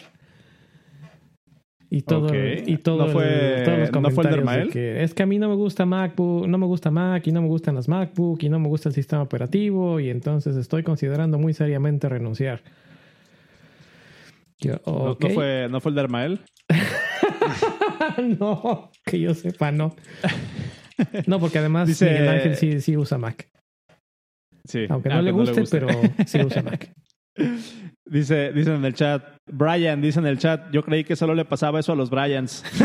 [1.96, 5.26] Y todo, y todo ¿No fue, todos los comentarios ¿no fue que es que a
[5.26, 8.44] mí no me gusta MacBook, no me gusta Mac y no me gustan las MacBook
[8.44, 12.64] y no me gusta el sistema operativo y entonces estoy considerando muy seriamente renunciar.
[14.62, 16.40] ¿No, fue, ¿No fue el de Armael?
[18.42, 19.96] no, que yo sepa, no.
[21.28, 22.10] No, porque además Dice...
[22.10, 23.48] Miguel Ángel sí, sí usa Mac.
[24.66, 24.86] Sí.
[24.90, 25.88] Aunque no, le, guste, pero
[26.26, 26.94] sí usa Mac.
[28.08, 31.44] Dice, dice en el chat, Brian, dice en el chat, yo creí que solo le
[31.44, 32.64] pasaba eso a los Bryans.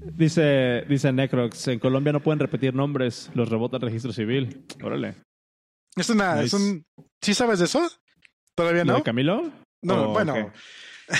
[0.00, 4.64] dice, dice Necrox, en Colombia no pueden repetir nombres, los rebota el registro civil.
[4.82, 5.14] Órale.
[5.96, 6.84] Es una, es un,
[7.20, 7.88] ¿sí sabes de eso?
[8.56, 8.98] ¿Todavía ¿Lo no?
[8.98, 9.52] de Camilo?
[9.82, 10.52] No, Oh, bueno.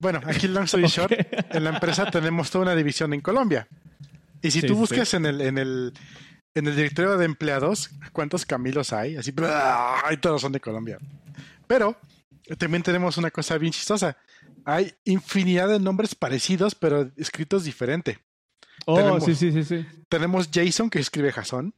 [0.00, 1.12] bueno, aquí long story short,
[1.54, 3.68] en la empresa tenemos toda una división en Colombia.
[4.42, 5.92] Y si Sí, tú sí, buscas en el, en el
[6.56, 9.16] en el directorio de empleados, ¿cuántos Camilos hay?
[9.16, 9.30] Así,
[10.10, 10.98] y todos son de Colombia.
[11.66, 11.96] Pero
[12.58, 14.16] también tenemos una cosa bien chistosa.
[14.64, 18.18] Hay infinidad de nombres parecidos, pero escritos diferente.
[18.86, 19.86] Oh, Tenemos- sí, sí, sí, sí.
[20.08, 21.74] Tenemos Jason que escribe Jason.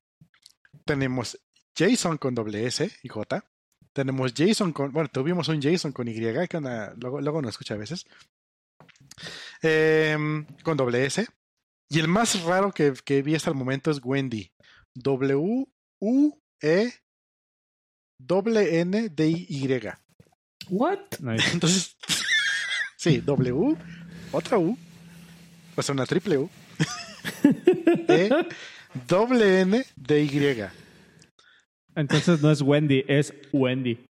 [0.85, 1.38] Tenemos
[1.77, 3.45] Jason con doble S y J.
[3.93, 4.93] Tenemos Jason con.
[4.93, 6.61] Bueno, tuvimos un Jason con Y, que
[6.97, 8.07] luego, luego no escucha a veces.
[9.61, 11.27] Em, con doble S.
[11.90, 14.51] Y el más raro que, que vi hasta el momento es Wendy.
[14.94, 15.66] W
[16.01, 16.92] U E
[18.18, 19.68] doble N D Y.
[20.68, 20.98] What?
[21.20, 21.51] Nice.
[21.53, 21.96] Entonces,
[22.96, 23.77] sí, W,
[24.33, 24.77] otra U,
[25.77, 26.51] o sea, una triple U,
[28.09, 28.31] E,
[29.07, 30.64] doble N, D, Y.
[31.94, 34.05] Entonces no es Wendy, es Wendy.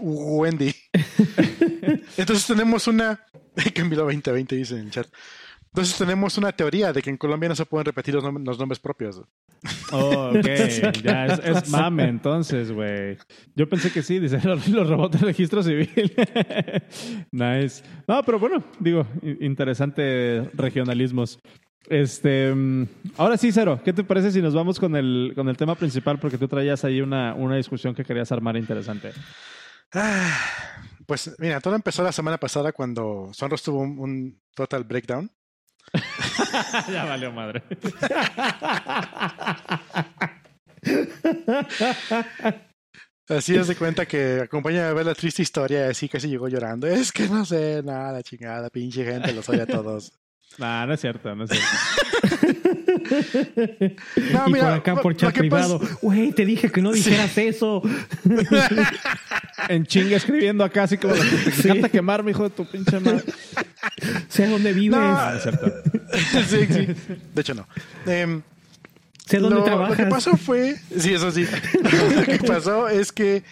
[0.00, 0.74] Wendy.
[2.16, 3.26] Entonces tenemos una.
[3.74, 5.08] Camilo 2020 dice en el chat.
[5.74, 8.56] Entonces tenemos una teoría de que en Colombia no se pueden repetir los, nom- los
[8.60, 9.20] nombres propios.
[9.90, 10.46] Oh, ok.
[11.02, 13.16] ya es, es mame entonces, güey.
[13.56, 15.90] Yo pensé que sí, dice los, los robots del registro civil.
[17.32, 17.82] nice.
[18.06, 19.04] No, pero bueno, digo,
[19.40, 21.40] interesante regionalismos.
[21.88, 25.56] Este, mm, ahora sí, Cero, ¿qué te parece si nos vamos con el, con el
[25.56, 26.20] tema principal?
[26.20, 29.10] Porque tú traías ahí una, una discusión que querías armar interesante.
[29.92, 30.38] Ah,
[31.04, 35.28] pues mira, todo empezó la semana pasada cuando Sonros tuvo un, un total breakdown.
[36.92, 37.62] ya valió madre.
[43.28, 46.48] Así es de cuenta que acompaña a ver la triste historia y así casi llegó
[46.48, 46.86] llorando.
[46.86, 50.12] Es que no sé nada, chingada, pinche gente, los odia a todos.
[50.58, 51.68] Nah, no es cierto, no es cierto.
[54.32, 55.80] No, y mira, por acá por chat privado.
[56.00, 57.82] Güey, te dije que no dijeras eso.
[59.68, 61.68] En chinga escribiendo acá, así como te Sí.
[61.68, 63.22] encanta quemarme, hijo de tu pinche madre.
[64.28, 64.98] sé dónde vives.
[64.98, 65.18] No.
[65.18, 65.72] Ah, no es cierto.
[66.48, 66.88] sí, sí.
[67.34, 67.66] De hecho, no.
[68.06, 68.42] Em,
[69.26, 69.98] sé dónde lo, trabajas.
[69.98, 71.46] lo que pasó fue, sí, eso sí.
[72.16, 73.42] lo que pasó es que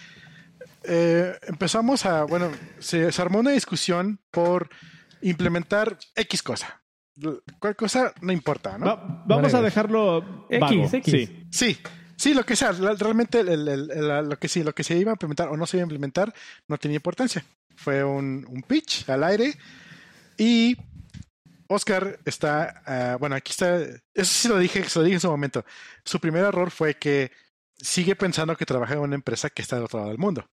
[0.83, 4.69] eh, empezamos a, bueno, se, se armó una discusión por
[5.21, 6.81] implementar X cosa.
[7.59, 8.85] Cuál cosa no importa, ¿no?
[8.85, 10.89] Va- vamos a dejarlo X, vago.
[10.91, 11.03] X.
[11.11, 11.47] Sí.
[11.51, 11.77] Sí,
[12.17, 14.97] sí, lo que sea, realmente el- el- el- la- lo que sí, lo que se
[14.97, 16.33] iba a implementar o no se iba a implementar
[16.67, 17.43] no tenía importancia.
[17.75, 19.53] Fue un, un pitch al aire
[20.37, 20.75] y
[21.67, 23.99] Oscar está, ah, bueno, aquí está, eso
[24.33, 25.65] sí lo dije, se lo dije en su momento.
[26.05, 27.31] Su primer error fue que
[27.77, 30.45] sigue pensando que trabaja en una empresa que está del otro lado del mundo.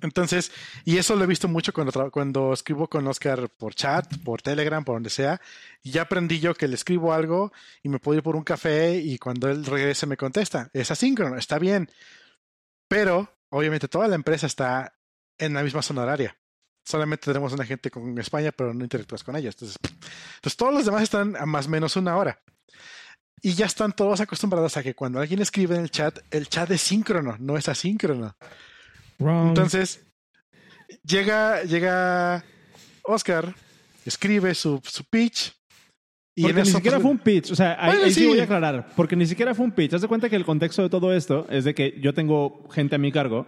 [0.00, 0.52] Entonces,
[0.84, 4.84] y eso lo he visto mucho cuando, cuando escribo con Oscar por chat, por Telegram,
[4.84, 5.40] por donde sea.
[5.82, 8.96] Y ya aprendí yo que le escribo algo y me puedo ir por un café
[8.96, 10.70] y cuando él regrese me contesta.
[10.72, 11.90] Es asíncrono, está bien.
[12.88, 14.94] Pero, obviamente, toda la empresa está
[15.36, 16.36] en la misma zona horaria.
[16.84, 19.54] Solamente tenemos una gente con España, pero no interactúas con ellos.
[19.56, 19.76] Entonces,
[20.36, 22.40] entonces, todos los demás están a más o menos una hora.
[23.42, 26.70] Y ya están todos acostumbrados a que cuando alguien escribe en el chat, el chat
[26.70, 28.36] es síncrono, no es asíncrono.
[29.18, 29.48] Wrong.
[29.48, 30.06] Entonces,
[31.04, 32.44] llega, llega
[33.04, 33.54] Oscar,
[34.04, 35.52] escribe su, su pitch.
[36.36, 37.50] Y porque en ni siquiera pues, fue un pitch.
[37.50, 38.20] O sea, ahí, Bueno, ahí sí.
[38.20, 38.26] sí.
[38.26, 38.88] voy a aclarar.
[38.94, 39.94] Porque ni siquiera fue un pitch.
[39.94, 42.94] Haz de cuenta que el contexto de todo esto es de que yo tengo gente
[42.94, 43.46] a mi cargo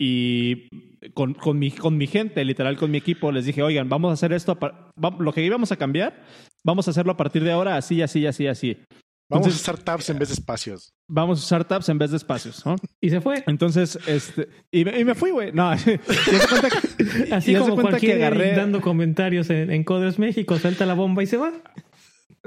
[0.00, 0.68] y
[1.14, 4.14] con, con, mi, con mi gente, literal con mi equipo, les dije, oigan, vamos a
[4.14, 4.56] hacer esto,
[5.18, 6.24] lo que íbamos a cambiar,
[6.64, 8.78] vamos a hacerlo a partir de ahora así, así, así, así.
[9.30, 10.94] Vamos Entonces- a usar tabs en vez de espacios.
[11.06, 12.64] Vamos a usar tabs en vez de espacios.
[12.64, 12.76] ¿no?
[13.00, 13.44] Y se fue.
[13.46, 15.52] Entonces, este, y me, y me fui, güey.
[15.52, 19.84] No, y cuenta que- Así y como cuenta cualquier que agarré- dando comentarios en, en
[19.84, 21.52] Coders México, suelta la bomba y se va.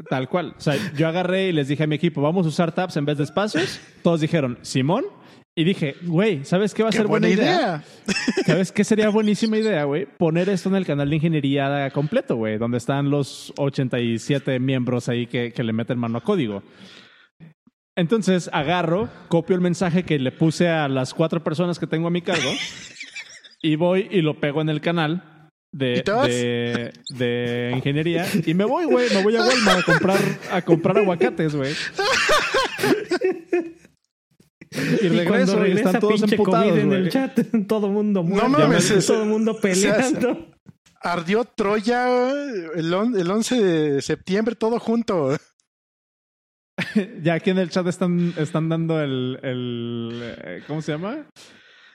[0.09, 0.55] Tal cual.
[0.57, 3.05] O sea, yo agarré y les dije a mi equipo, vamos a usar tabs en
[3.05, 3.79] vez de espacios.
[4.01, 5.05] Todos dijeron, Simón.
[5.53, 7.83] Y dije, güey, ¿sabes qué va a ¡Qué ser buena idea!
[8.45, 10.05] ¿Sabes qué sería buenísima idea, güey?
[10.05, 15.27] Poner esto en el canal de ingeniería completo, güey, donde están los 87 miembros ahí
[15.27, 16.63] que, que le meten mano a código.
[17.97, 22.11] Entonces agarro, copio el mensaje que le puse a las cuatro personas que tengo a
[22.11, 22.49] mi cargo
[23.61, 28.85] y voy y lo pego en el canal de, de, de ingeniería y me voy,
[28.85, 30.19] güey, me voy a Walmart a comprar,
[30.49, 31.73] a comprar aguacates, güey.
[34.71, 37.89] Y Y regreso cuando y regresa están todos pinche emputados, COVID en el chat, todo
[37.89, 40.47] mundo muerto, mames, es- todo mundo peleando.
[41.03, 42.31] Ardió Troya
[42.75, 45.35] el, on- el 11 de septiembre todo junto.
[47.23, 51.25] ya aquí en el chat están, están dando el, el eh, ¿cómo se llama?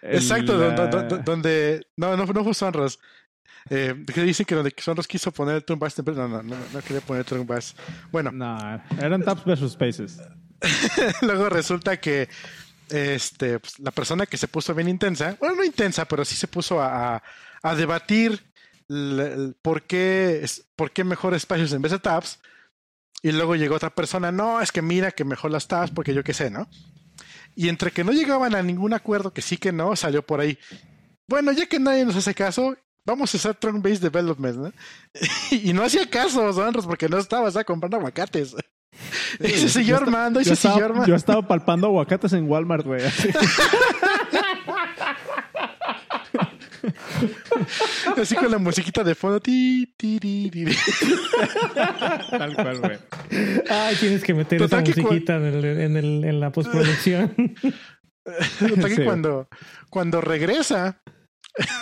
[0.02, 1.86] El, Exacto, do- donde.
[1.96, 2.98] No, no, no fue Sonros.
[3.70, 6.80] Eh, que dicen que donde Sonros quiso poner el Turn Bass No, no, no, no
[6.82, 7.74] quería poner Turn Bass.
[8.12, 8.56] Bueno, No,
[9.00, 10.20] eran Taps versus Spaces.
[11.22, 12.28] luego resulta que
[12.90, 16.48] este, pues, la persona que se puso bien intensa, bueno, no intensa, pero sí se
[16.48, 17.22] puso a, a-
[17.62, 18.44] a debatir
[19.62, 20.44] por, qué,
[20.76, 22.38] por qué mejor espacios en vez de tabs.
[23.22, 26.22] Y luego llegó otra persona, no, es que mira que mejor las tabs, porque yo
[26.22, 26.68] qué sé, ¿no?
[27.56, 30.58] Y entre que no llegaban a ningún acuerdo, que sí que no, salió por ahí.
[31.26, 34.72] Bueno, ya que nadie nos hace caso, vamos a hacer Trunk Based Development, ¿no?
[35.50, 38.54] y no hacía caso, Sonros, porque no estaba, estaba comprando aguacates.
[39.40, 41.06] Ese siguió Yo armando, Yo ese siguió estaba, armando.
[41.08, 43.04] yo estaba palpando aguacates en Walmart, güey.
[43.04, 43.28] así.
[48.16, 49.40] Así con la musiquita de fondo.
[49.40, 50.50] Ti, ti, ti.
[52.30, 52.98] Tal cual, güey.
[53.68, 57.34] Ay, tienes que meter Total esa que musiquita en, el- en el- en la postproducción.
[58.58, 59.04] Total que Sí.
[59.04, 59.48] cuando,
[59.90, 61.00] cuando regresa,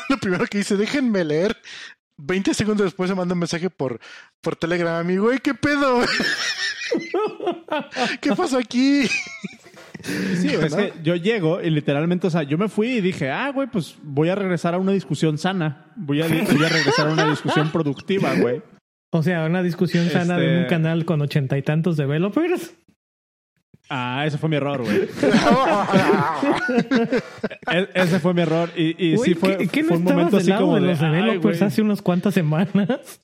[0.09, 1.57] lo primero que dice, déjenme leer.
[2.19, 3.99] 20 segundos después se manda un mensaje por,
[4.41, 6.01] por Telegram a mí, güey, ¿qué pedo?
[8.21, 9.09] ¿Qué pasó aquí?
[10.05, 13.51] Sí, es que yo llego y literalmente, o sea, yo me fui y dije, ah,
[13.51, 15.87] güey, pues voy a regresar a una discusión sana.
[15.97, 18.61] Voy a, voy a regresar a una discusión productiva, güey.
[19.13, 22.75] O sea, una discusión sana de un Este- canal con ochenta y tantos developers.
[23.91, 25.03] Ah, ese fue mi error, güey.
[27.73, 28.71] E- ese fue mi error.
[28.77, 30.63] Y, y Güey, sí fue, ¿qué, qué no fue un estabas momento del así lado
[30.63, 31.69] como de los "Ay, developers güey".
[31.69, 33.21] hace unas cuantas semanas?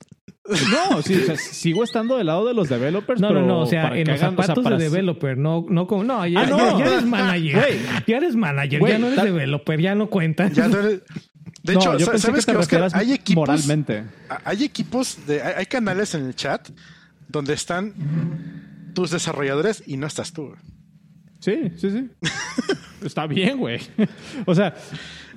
[0.47, 3.21] No, sí, o sea, sigo estando del lado de los developers.
[3.21, 4.77] No, no, pero no, o sea, para en que los hagan- o sea, zapatos para-
[4.77, 6.57] de developer, no, no como, no, ya, Ah, no.
[6.57, 7.79] ya- ya eres manager, Güey.
[8.07, 10.51] ya eres manager, Güey, ya no eres developer, ya no cuentas.
[10.53, 11.01] Ya no eres-
[11.63, 12.81] De No, hecho, yo sa- pensé ¿sabes que te qué, Oscar?
[12.81, 14.03] refieras Hay equipos, moralmente.
[14.43, 16.67] hay equipos, de, hay, hay canales en el chat
[17.27, 17.93] donde están
[18.93, 20.53] tus desarrolladores y no estás tú.
[21.39, 22.09] Sí, sí, sí.
[23.05, 23.79] Está bien, güey.
[24.45, 24.75] O sea,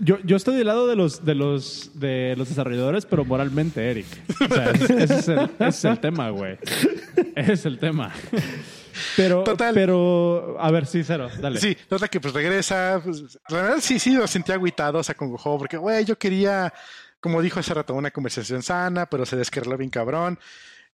[0.00, 4.06] yo, yo estoy del lado de los, de los de los desarrolladores, pero moralmente, Eric.
[4.50, 6.58] O sea, ese, ese es, el, ese es el tema, güey.
[7.34, 8.12] Ese es el tema.
[9.16, 9.74] Pero, Total.
[9.74, 11.58] pero, a ver, sí, cero, dale.
[11.58, 13.00] Sí, nota que pues regresa.
[13.02, 16.72] pues, la verdad sí, sí, lo sentí agüitado, se acongojó, porque, güey, yo quería,
[17.20, 20.38] como dijo hace rato, una conversación sana, pero se descarriló bien cabrón.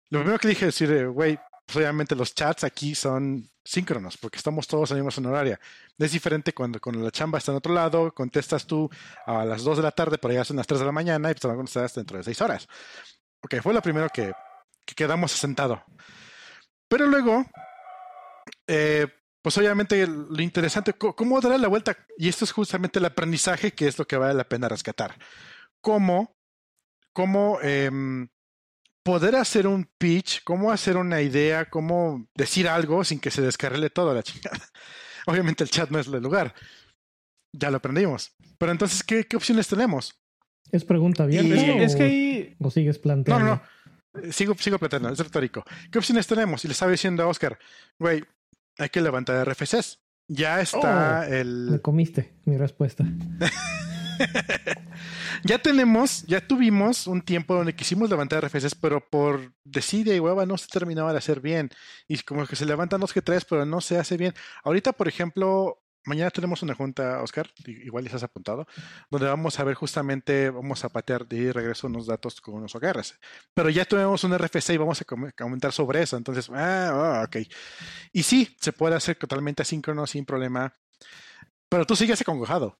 [0.08, 1.38] Lo primero que dije es decir, güey,
[1.76, 5.60] obviamente los chats aquí son síncronos, porque estamos todos en la misma horaria.
[5.98, 8.88] Es diferente cuando, cuando la chamba está en otro lado, contestas tú
[9.26, 11.34] a las 2 de la tarde, pero ya son las 3 de la mañana y
[11.34, 12.68] pues te van a contestar hasta dentro de 6 horas.
[13.42, 14.32] Ok, fue lo primero que,
[14.84, 15.82] que quedamos asentado.
[16.88, 17.46] Pero luego,
[18.66, 19.06] eh,
[19.42, 21.96] pues obviamente lo interesante, ¿cómo darle la vuelta?
[22.18, 25.16] Y esto es justamente el aprendizaje que es lo que vale la pena rescatar.
[25.80, 26.36] ¿Cómo,
[27.12, 28.28] cómo em,
[29.02, 33.90] poder hacer un pitch, cómo hacer una idea, cómo decir algo sin que se descarrile
[33.90, 34.58] todo a la chingada?
[35.26, 36.54] Obviamente el chat no es el lugar.
[37.52, 38.32] Ya lo aprendimos.
[38.58, 40.14] Pero entonces, ¿qué, qué opciones tenemos?
[40.70, 41.48] Es pregunta abierta.
[41.48, 42.56] Y- Es que, o, es que ahí...
[42.60, 43.44] o sigues No, planteando.
[43.44, 43.62] no, no.
[44.22, 45.64] Eh, Sigo, sigo planteando, es retórico.
[45.90, 46.64] ¿Qué opciones tenemos?
[46.64, 47.58] Y le estaba diciendo a Oscar,
[47.98, 48.24] güey,
[48.78, 50.00] hay que levantar RFCs.
[50.28, 51.80] Ya está Me el.
[51.82, 53.04] comiste mi respuesta.
[55.44, 60.46] Ya tenemos, ya tuvimos un tiempo donde quisimos levantar RFCs, pero por decide y hueva
[60.46, 61.70] no se terminaba de hacer bien.
[62.08, 64.34] Y como que se levantan dos que tres, pero no se hace bien.
[64.64, 68.66] Ahorita, por ejemplo, mañana tenemos una junta, Oscar, igual has apuntado,
[69.10, 73.18] donde vamos a ver justamente, vamos a patear de regreso unos datos con unos OKRs.
[73.54, 76.16] Pero ya tuvimos un RFC y vamos a com- comentar sobre eso.
[76.16, 77.36] Entonces, ah, ah, ok.
[78.12, 80.72] Y sí, se puede hacer totalmente asíncrono sin problema.
[81.68, 82.78] Pero tú sigues acongojado.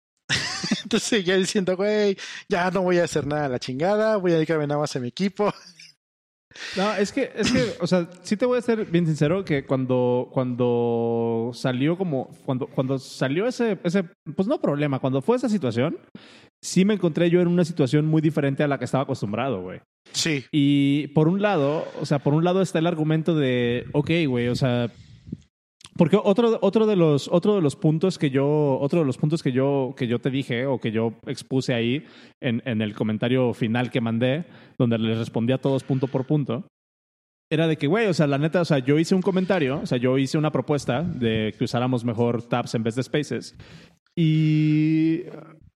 [0.91, 2.17] Entonces ya diciendo, güey,
[2.49, 4.99] ya no voy a hacer nada a la chingada, voy a dedicarme nada más a
[4.99, 5.55] mi equipo.
[6.77, 9.65] No, es que, es que, o sea, sí te voy a ser bien sincero que
[9.65, 14.03] cuando, cuando salió como, cuando, cuando salió ese, ese,
[14.35, 15.97] pues no problema, cuando fue esa situación,
[16.61, 19.79] sí me encontré yo en una situación muy diferente a la que estaba acostumbrado, güey.
[20.13, 24.11] Sí, Y por un lado, o sea, por un lado está el argumento de, ok,
[24.27, 24.91] güey, o sea,
[26.01, 29.43] porque otro, otro de los, otro de los puntos que yo, otro de los puntos
[29.43, 32.07] que yo, que yo te dije o que yo expuse ahí
[32.41, 34.47] en, en el comentario final que mandé,
[34.79, 36.67] donde les respondí a todos punto por punto,
[37.53, 39.85] era de que, güey, o sea, la neta, o sea, yo hice un comentario, o
[39.85, 43.55] sea, yo hice una propuesta de que usáramos mejor tabs en vez de spaces.
[44.17, 45.25] Y,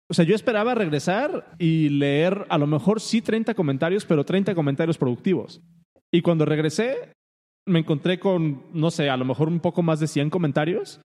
[0.08, 4.54] o sea, yo esperaba regresar y leer a lo mejor sí 30 comentarios, pero 30
[4.54, 5.60] comentarios productivos.
[6.12, 7.10] Y cuando regresé,
[7.66, 11.00] me encontré con, no sé, a lo mejor un poco más de 100 comentarios.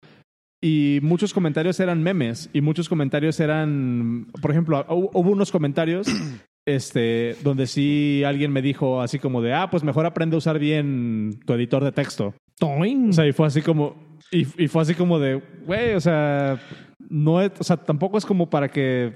[0.61, 6.07] Y muchos comentarios eran memes y muchos comentarios eran, por ejemplo, hu- hubo unos comentarios
[6.67, 10.57] este, donde sí alguien me dijo así como de, ah, pues mejor aprende a usar
[10.57, 12.33] bien tu editor de texto.
[12.59, 13.09] Toing.
[13.09, 15.35] O sea, y fue así como, y, y fue así como de,
[15.65, 16.59] güey, o sea,
[17.07, 19.13] no es, o sea, tampoco es como para que,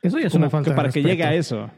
[0.00, 1.08] Eso ya es una falta que de para que respeto.
[1.08, 1.70] llegue a eso.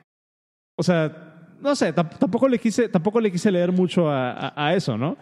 [0.79, 1.34] O sea,
[1.65, 4.97] no sé, tam- tampoco le quise, tampoco le quise leer mucho a, a- a eso,
[4.97, 5.17] ¿no?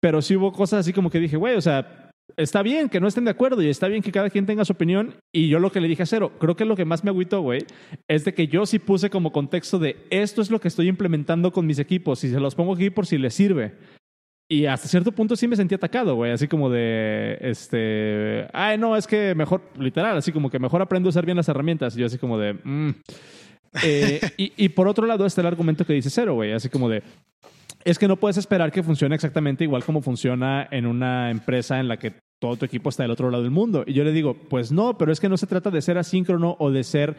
[0.00, 3.08] Pero sí hubo cosas así como que dije, güey, o sea, está bien que no
[3.08, 5.14] estén de acuerdo y está bien que cada quien tenga su opinión.
[5.34, 7.40] Y yo lo que le dije a Cero, creo que lo que más me agüitó,
[7.40, 7.64] güey,
[8.08, 11.50] es de que yo sí puse como contexto de esto es lo que estoy implementando
[11.52, 13.74] con mis equipos y se los pongo aquí por si les sirve.
[14.50, 16.30] Y hasta cierto punto sí me sentí atacado, güey.
[16.32, 21.08] Así como de, este, ay, no, es que mejor, literal, así como que mejor aprendo
[21.08, 21.96] a usar bien las herramientas.
[21.96, 22.90] Y yo así como de, mm.
[23.82, 26.52] Eh, y, y por otro lado está el argumento que dice Cero, güey.
[26.52, 27.02] Así como de,
[27.84, 31.88] es que no puedes esperar que funcione exactamente igual como funciona en una empresa en
[31.88, 33.84] la que todo tu equipo está del otro lado del mundo.
[33.86, 36.56] Y yo le digo, pues no, pero es que no se trata de ser asíncrono
[36.58, 37.16] o de ser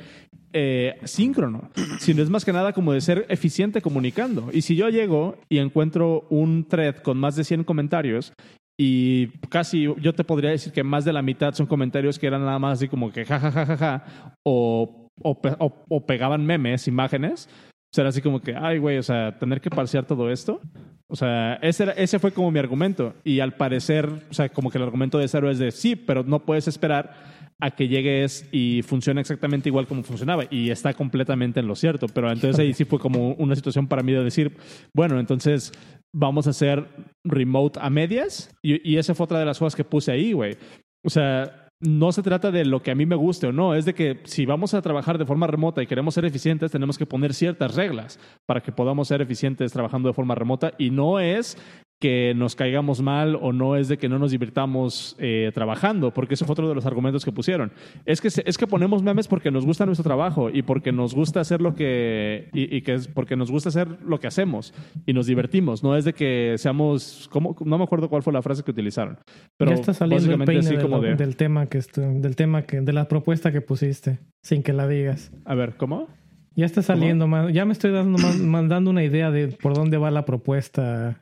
[0.54, 1.70] eh, síncrono,
[2.00, 4.50] sino es más que nada como de ser eficiente comunicando.
[4.54, 8.34] Y si yo llego y encuentro un thread con más de 100 comentarios
[8.82, 12.46] y casi yo te podría decir que más de la mitad son comentarios que eran
[12.46, 16.06] nada más así como que ja, ja, ja, ja, ja, o, o, pe- o- o
[16.06, 17.50] pegaban memes, imágenes,
[17.94, 20.62] será así como que, ay, güey, o sea, tener que parsear todo esto.
[21.08, 23.16] O sea, ese, era- ese fue como mi argumento.
[23.24, 26.24] Y al parecer, o sea, como que el argumento de cero es de sí, pero
[26.24, 27.14] no puedes esperar
[27.62, 30.44] a que llegues y funcione exactamente igual como funcionaba.
[30.50, 32.08] Y está completamente en lo cierto.
[32.08, 34.56] Pero entonces ahí sí fue como una situación para mí de decir,
[34.94, 35.74] bueno, entonces
[36.14, 36.88] vamos a hacer
[37.26, 38.52] remote a medias.
[38.62, 40.56] Y, y esa fue otra de las cosas que puse ahí, güey.
[41.04, 43.86] O sea, no se trata de lo que a mí me guste o no, es
[43.86, 47.06] de que si vamos a trabajar de forma remota y queremos ser eficientes, tenemos que
[47.06, 51.58] poner ciertas reglas para que podamos ser eficientes trabajando de forma remota y no es
[52.00, 56.36] que nos caigamos mal o no es de que no nos divirtamos eh, trabajando, porque
[56.36, 57.74] ese fue otro de los argumentos que pusieron.
[58.06, 61.42] Es que, es que ponemos memes porque nos gusta nuestro trabajo y porque nos gusta
[61.42, 64.74] hacer lo que, y, y que es porque nos gusta hacer lo que hacemos
[65.06, 67.56] y nos divertimos, no es de que seamos, ¿cómo?
[67.66, 69.20] no me acuerdo cuál fue la frase que utilizaron,
[69.58, 72.36] pero ya está saliendo el básicamente peine así de como de, del tema que del
[72.36, 75.32] tema que de la propuesta que pusiste sin que la digas.
[75.44, 76.08] a ver, ¿cómo?
[76.56, 79.76] Ya está saliendo más, ya me estoy dando más, más dando una idea de por
[79.76, 81.22] dónde va la propuesta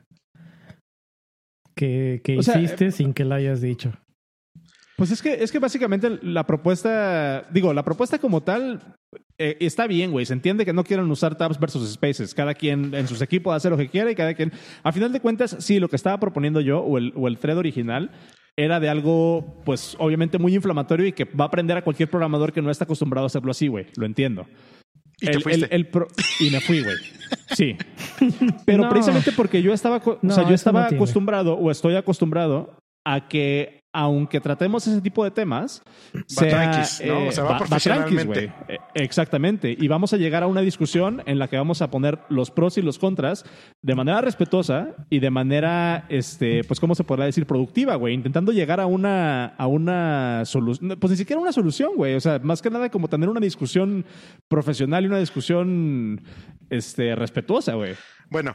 [1.78, 3.92] que, que O sea, hiciste sin que la hayas dicho.
[4.96, 8.96] Pues es que, es que básicamente la propuesta, digo, la propuesta como tal
[9.38, 10.26] eh, está bien, güey.
[10.26, 12.34] Se entiende que no quieren usar tabs versus spaces.
[12.34, 14.52] Cada quien en sus equipos hace lo que quiere y cada quien.
[14.82, 17.58] A final de cuentas, sí, lo que estaba proponiendo yo o el, o el thread
[17.58, 18.10] original
[18.56, 22.52] era de algo, pues obviamente muy inflamatorio y que va a aprender a cualquier programador
[22.52, 23.86] que no está acostumbrado a hacerlo así, güey.
[23.96, 24.48] Lo entiendo.
[25.20, 25.64] Y te El- fuiste.
[25.66, 26.08] el- el pro-
[26.40, 26.96] y me fui, güey.
[27.54, 27.76] Sí.
[28.66, 28.88] Pero No.
[28.88, 33.28] precisamente porque yo estaba, co- No, o sea, yo estaba acostumbrado o estoy acostumbrado a
[33.28, 35.82] que aunque tratemos ese tipo de temas,
[36.26, 37.26] sea, tranquis, ¿no?
[37.26, 38.48] O sea, va profesionalmente.
[38.48, 38.76] tranquis, güey.
[38.76, 39.74] Eh, Exactamente.
[39.78, 42.78] Y vamos a llegar a una discusión en la que vamos a poner los pros
[42.78, 43.44] y los contras
[43.82, 47.46] de manera respetuosa y de manera, este, pues, ¿cómo se podrá decir?
[47.46, 48.14] Productiva, güey.
[48.14, 52.14] Intentando llegar a una, a una solución, pues ni siquiera una solución, güey.
[52.14, 54.04] O sea, más que nada como tener una discusión
[54.48, 56.22] profesional y una discusión,
[56.70, 57.94] este, respetuosa, güey.
[58.30, 58.54] Bueno,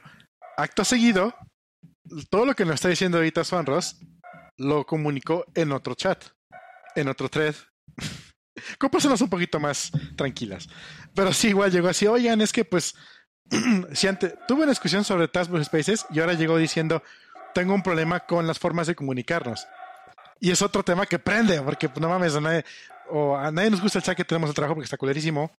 [0.58, 1.34] acto seguido,
[2.30, 3.98] todo lo que nos está diciendo ahorita Swan Ross
[4.58, 6.24] lo comunicó en otro chat,
[6.96, 7.56] en otro thread,
[8.78, 10.68] con personas un poquito más tranquilas.
[11.14, 12.96] Pero sí, igual llegó así, oigan, es que pues,
[13.94, 14.08] si
[14.48, 17.04] tuve una discusión sobre Task Force Spaces y ahora llegó diciendo,
[17.54, 19.68] tengo un problema con las formas de comunicarnos.
[20.40, 22.66] Y es otro tema que prende, porque pues, no mames, a nadie,
[23.10, 25.52] o a nadie nos gusta el chat que tenemos de trabajo porque está culerísimo.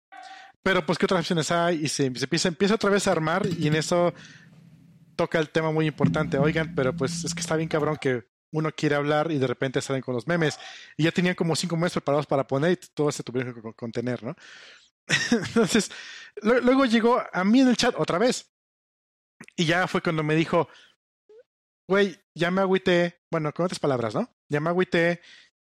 [0.61, 1.85] Pero pues, ¿qué otras opciones hay?
[1.85, 4.13] Y se, empieza otra vez a armar y en eso
[5.15, 6.37] toca el tema muy importante.
[6.37, 8.25] Oigan, pero pues es que está bien cabrón que
[8.57, 10.57] uno quiere hablar y de repente salen con los memes.
[10.97, 13.73] Y ya tenían como cinco meses preparados para poner y todo se tuvieron que co-
[13.73, 14.35] contener, ¿no?
[15.31, 15.91] Entonces,
[16.41, 18.51] lo- luego llegó a mí en el chat otra vez.
[19.57, 20.69] Y ya fue cuando me dijo,
[21.87, 24.29] güey, ya me agüité, bueno, con otras palabras, ¿no?
[24.49, 25.21] Ya me agüité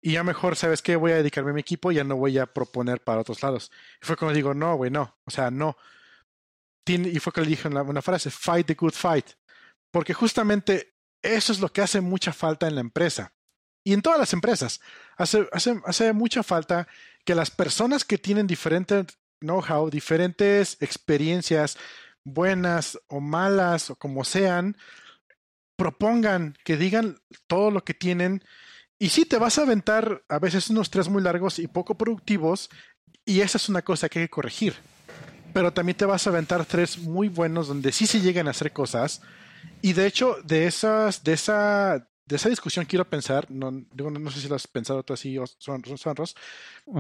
[0.01, 0.95] y ya mejor, ¿sabes qué?
[0.95, 3.71] Voy a dedicarme a mi equipo y ya no voy a proponer para otros lados.
[4.01, 5.17] Y fue cuando digo, no, güey, no.
[5.25, 5.75] O sea, no.
[6.88, 9.25] Y fue que le dije una, una frase, fight the good fight.
[9.91, 10.95] Porque justamente
[11.34, 13.34] eso es lo que hace mucha falta en la empresa.
[13.84, 14.82] Y en todas las empresas.
[15.17, 16.88] Hace, hace, hace mucha falta
[17.23, 19.05] que las personas que tienen diferente
[19.39, 21.78] know-how, diferentes experiencias,
[22.23, 24.78] buenas o malas o como sean,
[25.76, 28.43] propongan, que digan todo lo que tienen.
[28.97, 32.69] Y sí, te vas a aventar a veces unos tres muy largos y poco productivos.
[33.26, 34.76] Y esa es una cosa que hay que corregir.
[35.53, 38.73] Pero también te vas a aventar tres muy buenos donde sí se llegan a hacer
[38.73, 39.21] cosas.
[39.82, 44.32] Y de hecho, de esas, de esa de esa discusión quiero pensar, no, digo, no
[44.32, 46.36] sé si lo has pensado tú así, son, Sonros,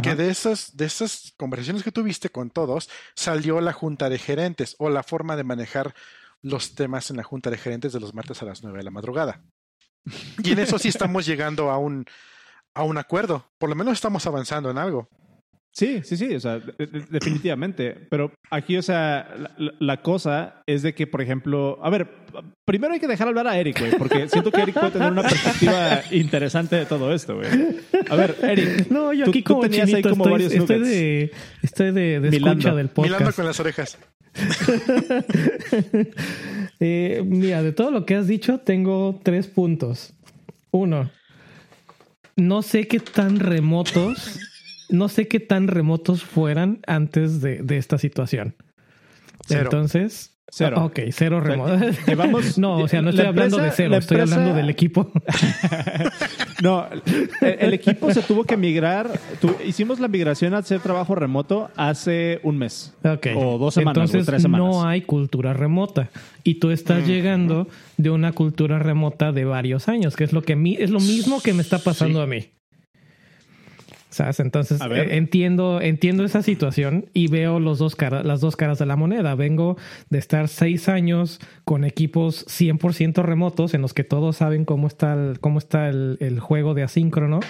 [0.03, 4.75] que de esas, de esas conversaciones que tuviste con todos salió la junta de gerentes
[4.77, 5.95] o la forma de manejar
[6.43, 8.91] los temas en la junta de gerentes de los martes a las 9 de la
[8.91, 9.41] madrugada.
[10.43, 12.05] Y en eso sí estamos llegando a un,
[12.75, 13.49] a un acuerdo.
[13.57, 15.09] Por lo menos estamos avanzando en algo.
[15.77, 17.93] Sí, sí, sí, o sea, de- de- definitivamente.
[18.09, 19.27] Pero aquí, o sea,
[19.79, 22.07] la, cosa es de que, por ejemplo, a ver,
[22.63, 25.23] primero hay que dejar hablar a Eric, güey, porque siento que Eric puede tener una
[25.23, 27.49] perspectiva interesante de todo esto, güey.
[28.09, 28.89] A ver, Eric.
[28.89, 30.95] No, yo tú- aquí tú como tenías ahí como estoy, varios estoy nuggets.
[30.95, 32.51] de, estoy de, de Milando.
[32.69, 33.35] escucha del Milando podcast.
[33.35, 33.97] con las orejas.
[36.81, 40.13] Eh, mira, de todo lo que has dicho, tengo tres puntos.
[40.71, 41.09] Uno,
[42.35, 44.39] no sé qué tan remotos,
[44.89, 48.55] no sé qué tan remotos fueran antes de, de esta situación.
[49.47, 49.61] Cero.
[49.63, 50.85] Entonces, Cero.
[50.85, 51.75] Ok, cero remoto.
[52.07, 55.11] llevamos- no, o sea, no estoy hablando de cero, estoy hablando del equipo.
[56.63, 56.87] No,
[57.41, 59.19] el, el equipo se tuvo que migrar.
[59.41, 62.93] tu- hicimos la migración a hacer trabajo remoto hace un mes.
[63.03, 63.27] Ok.
[63.35, 64.65] O dos semanas, Entonces, o tres semanas.
[64.67, 66.09] no hay cultura remota.
[66.43, 67.67] Y tú estás llegando
[67.97, 70.99] de una cultura remota de varios años, que es lo que a mí, es lo
[70.99, 72.23] mismo que me está pasando Sí.
[72.23, 72.45] a mí.
[74.15, 74.39] ¿Sabes?
[74.39, 78.85] Entonces eh, entiendo, entiendo esa situación y veo los dos caras, las dos caras de
[78.85, 79.35] la moneda.
[79.35, 79.75] Vengo
[80.09, 85.15] de estar seis años con equipos 100% remotos en los que todos saben cómo está
[85.15, 87.41] el, cómo está el, el juego de asíncrono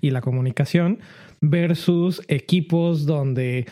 [0.00, 1.00] y la comunicación
[1.40, 3.66] versus equipos donde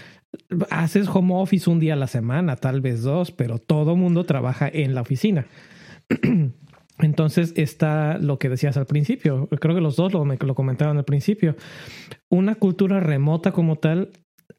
[0.71, 4.69] haces home office un día a la semana, tal vez dos, pero todo mundo trabaja
[4.69, 5.47] en la oficina.
[7.03, 9.49] Entonces está lo que decías al principio.
[9.61, 11.57] Creo que los dos lo, lo comentaron al principio.
[12.29, 14.11] Una cultura remota como tal,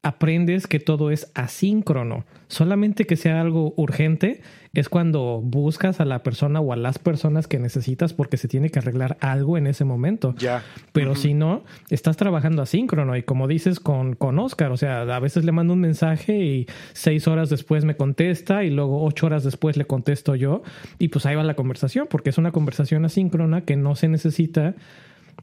[0.04, 2.24] aprendes que todo es asíncrono.
[2.46, 4.42] Solamente que sea algo urgente
[4.74, 8.70] es cuando buscas a la persona o a las personas que necesitas porque se tiene
[8.70, 10.34] que arreglar algo en ese momento.
[10.38, 10.62] Ya.
[10.92, 15.20] Pero si no, estás trabajando asíncrono y como dices con, con Oscar, o sea, a
[15.20, 19.42] veces le mando un mensaje y seis horas después me contesta y luego ocho horas
[19.42, 20.62] después le contesto yo
[20.98, 24.74] y pues ahí va la conversación porque es una conversación asíncrona que no se necesita,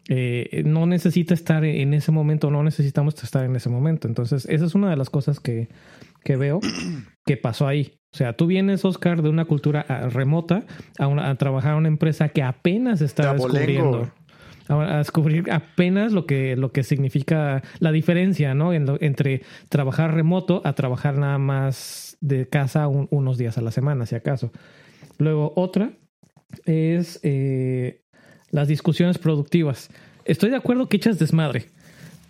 [0.10, 4.08] eh, no necesita estar en ese momento, no necesitamos estar en ese momento.
[4.08, 5.70] Entonces, esa es una de las cosas que,
[6.24, 6.60] que veo
[7.26, 7.94] que pasó ahí.
[8.14, 10.66] O sea, tú vienes, Oscar, de una cultura ah, remota
[11.00, 13.24] a, una- a trabajar en una empresa que apenas está
[13.54, 13.98] descubriendo
[14.68, 18.72] a a descubrir apenas lo que, lo que significa la diferencia, ¿no?
[18.74, 23.62] En lo- entre trabajar remoto a trabajar nada más de casa un- unos días a
[23.62, 24.52] la semana, si acaso.
[25.18, 25.92] Luego, otra
[26.66, 28.01] es eh,
[28.52, 29.90] las discusiones productivas.
[30.26, 31.66] Estoy de acuerdo que echas desmadre,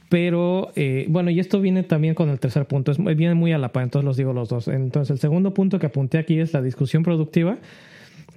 [0.10, 3.58] pero eh, bueno, y esto viene también con el tercer punto, es, viene muy a
[3.58, 4.68] la par, entonces los digo los dos.
[4.68, 7.58] Entonces, el segundo punto que apunté aquí es la discusión productiva,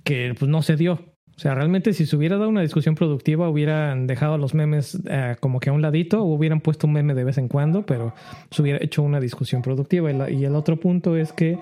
[0.04, 1.00] que pues no se dio.
[1.36, 5.34] O sea, realmente si se hubiera dado una discusión productiva, hubieran dejado los memes eh,
[5.40, 8.14] como que a un ladito, o hubieran puesto un meme de vez en cuando, pero
[8.52, 10.12] se hubiera hecho una discusión productiva.
[10.12, 11.58] Y, la- y el otro punto es que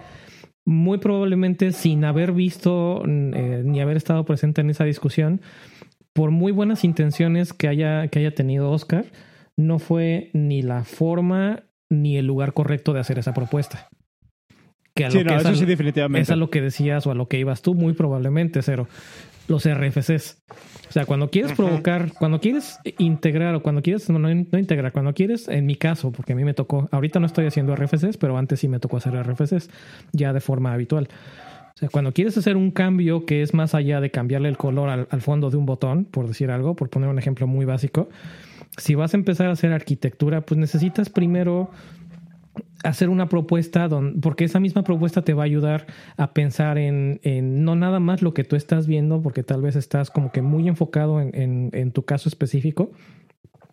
[0.66, 5.40] muy probablemente sin haber visto eh, ni haber estado presente en esa discusión,
[6.12, 9.06] por muy buenas intenciones que haya, que haya tenido Oscar,
[9.56, 13.88] no fue ni la forma ni el lugar correcto de hacer esa propuesta.
[14.94, 16.22] Que a Sí, lo no, que es eso sí, definitivamente.
[16.22, 18.88] es a lo que decías o a lo que ibas tú, muy probablemente, cero.
[19.48, 20.38] Los RFCs.
[20.88, 24.92] O sea, cuando quieres provocar, cuando quieres integrar o cuando quieres, no, no, no integrar,
[24.92, 28.18] cuando quieres, en mi caso, porque a mí me tocó, ahorita no estoy haciendo RFCs,
[28.18, 29.68] pero antes sí me tocó hacer RFCs
[30.12, 31.08] ya de forma habitual.
[31.90, 35.50] Cuando quieres hacer un cambio que es más allá de cambiarle el color al, fondo
[35.50, 38.08] de un botón, por decir algo, por poner un ejemplo muy básico,
[38.76, 41.70] si vas a empezar a hacer arquitectura, pues necesitas primero
[42.84, 43.88] hacer una propuesta
[44.20, 47.20] porque esa misma propuesta te va a ayudar a pensar en,
[47.64, 50.68] no nada más lo que tú estás viendo, porque tal vez estás como que muy
[50.68, 52.92] enfocado en, tu caso específico.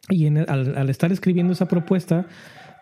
[0.09, 2.25] Y al, al estar escribiendo esa propuesta,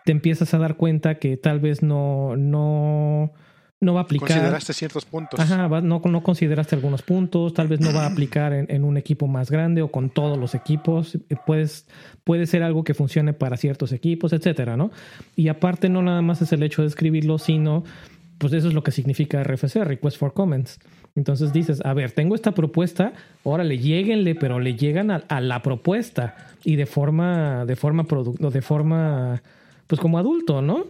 [0.04, 3.32] te empiezas a dar cuenta que tal vez no, no,
[3.80, 4.28] no va a aplicar.
[4.28, 5.38] Consideraste ciertos puntos.
[5.38, 8.82] Ajá, va- no, no consideraste algunos puntos, tal vez no va a aplicar en, en
[8.84, 11.14] un equipo más grande o con todos los equipos.
[11.14, 11.86] Eh, Puedes,
[12.24, 14.90] puede ser algo que funcione para ciertos equipos, etcétera, ¿no?
[15.36, 17.84] Y aparte, no nada más es el hecho de escribirlo, sino
[18.38, 20.78] pues eso es lo que significa RFC, Request for Comments.
[21.16, 23.12] Entonces dices, a ver, tengo esta propuesta,
[23.42, 28.50] órale, lléguenle, pero le llegan a, a la propuesta y de forma, de forma producto,
[28.50, 29.42] de forma,
[29.88, 30.84] pues como adulto, ¿no?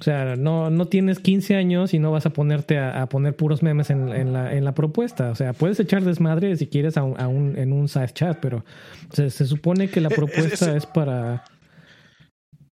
[0.00, 3.36] O sea, no, no tienes 15 años y no vas a ponerte a, a poner
[3.36, 5.30] puros memes en, en la, en la propuesta.
[5.30, 8.38] O sea, puedes echar desmadre si quieres a un, a un- en un side chat,
[8.40, 8.64] pero
[9.12, 11.44] se, se supone que la Eh, es- propuesta es- es para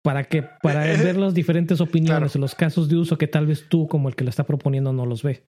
[0.03, 2.41] para que para Eh, eh, ver las diferentes opiniones, claro.
[2.43, 5.07] los casos de uso que tal vez tú como el que lo está proponiendo no
[5.07, 5.47] los ve.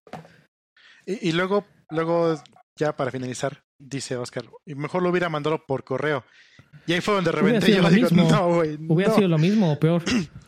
[1.04, 2.34] Y, y luego, luego
[2.78, 6.24] ya para finalizar, dice Oscar, y mejor lo hubiera mandado por correo.
[6.86, 7.72] Y ahí fue donde reventé.
[7.74, 8.30] Yo digo, mismo.
[8.30, 8.78] no, güey.
[8.88, 9.16] Hubiera no".
[9.16, 10.02] sido lo mismo o peor.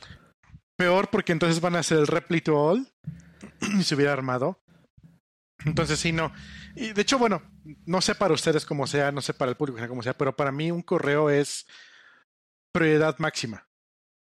[0.78, 2.88] Peor porque entonces van a hacer el repli to all
[3.78, 4.62] y se hubiera armado.
[5.64, 6.32] Entonces sí, no.
[6.76, 7.42] Y de hecho, bueno,
[7.84, 10.52] no sé para ustedes cómo sea, no sé para el público cómo sea, pero para
[10.52, 11.66] mí un correo es
[12.72, 13.66] prioridad máxima.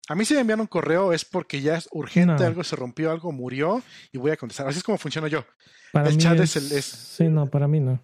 [0.07, 2.45] A mí si me envían un correo es porque ya es urgente, No.
[2.47, 3.83] algo se rompió, algo murió
[4.13, 4.65] y voy a contestar.
[4.67, 5.45] Así es como funciono yo.
[5.91, 8.01] Para El mí chat es, es el- es- Sí, no, para mí no.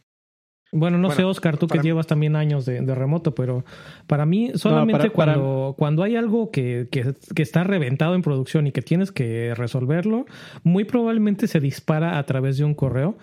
[0.78, 3.64] Bueno, no Bueno, sé, Oscar, tú que mí- llevas también años de, de remoto, pero
[4.08, 8.68] para mí solamente para- cuando, cuando hay algo que, que, que está reventado en producción
[8.68, 10.26] y que tienes que resolverlo,
[10.64, 13.16] muy probablemente se dispara a través de un correo,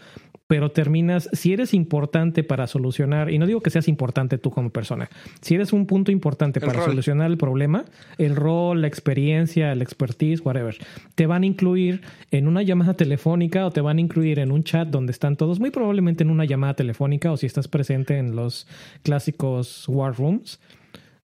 [0.53, 4.68] pero terminas, si eres importante para solucionar, y no digo que seas importante tú como
[4.68, 5.09] persona,
[5.40, 6.90] si eres un punto importante El para rol.
[6.90, 7.86] solucionar el problema,
[8.18, 10.76] el rol, la experiencia, el expertise, whatever,
[11.14, 14.62] te van a incluir en una llamada telefónica o te van a incluir en un
[14.62, 18.36] chat donde están todos, muy probablemente en una llamada telefónica o si estás presente en
[18.36, 18.66] los
[19.05, 20.61] clásicos war rooms,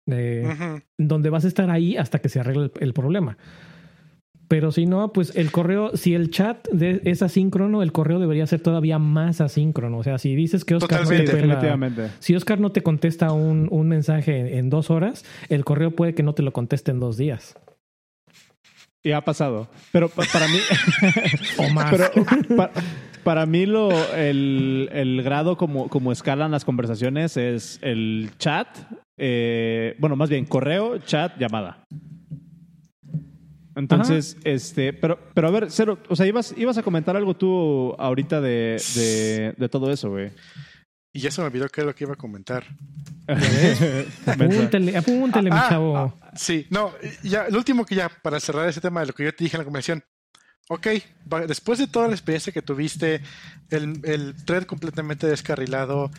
[0.06, 3.36] eh, donde vas a estar ahí hasta que se arregle el, el problema.
[4.48, 8.46] Pero si no, pues el correo, si el chat de- es asíncrono, el correo debería
[8.46, 9.98] ser todavía más asíncrono.
[9.98, 12.08] O sea, si dices que Oscar no te definitivamente.
[12.18, 16.22] si Oscar no te contesta un, un mensaje en, dos horas, el correo puede que
[16.22, 17.56] no te lo conteste en dos días.
[19.04, 19.68] Y ha pasado.
[19.92, 20.58] Pero pa- para mí,
[21.58, 21.90] O más.
[21.90, 22.06] pero
[22.56, 22.70] pa-
[23.22, 28.66] para mí lo, el, el grado como, como escalan las conversaciones es el chat,
[29.18, 31.84] eh, bueno, más bien correo, chat, llamada.
[33.78, 37.94] Entonces, este, pero, pero a ver, Cero, o sea, ibas, ibas a comentar algo tú
[37.98, 40.30] ahorita de, de, de todo eso, güey.
[41.14, 42.64] Y ya se me olvidó qué es lo que iba a comentar.
[43.28, 44.32] Mensa.
[44.32, 45.96] apúntele, apúntele, mi Ah, chavo.
[45.96, 49.24] ah, sí, no, ya, el último que ya, para cerrar ese tema de lo que
[49.24, 50.02] yo te dije en la conversación.
[50.70, 50.86] Ok,
[51.32, 53.22] va- después de toda la experiencia que tuviste,
[53.70, 56.10] el, el thread completamente descarrilado,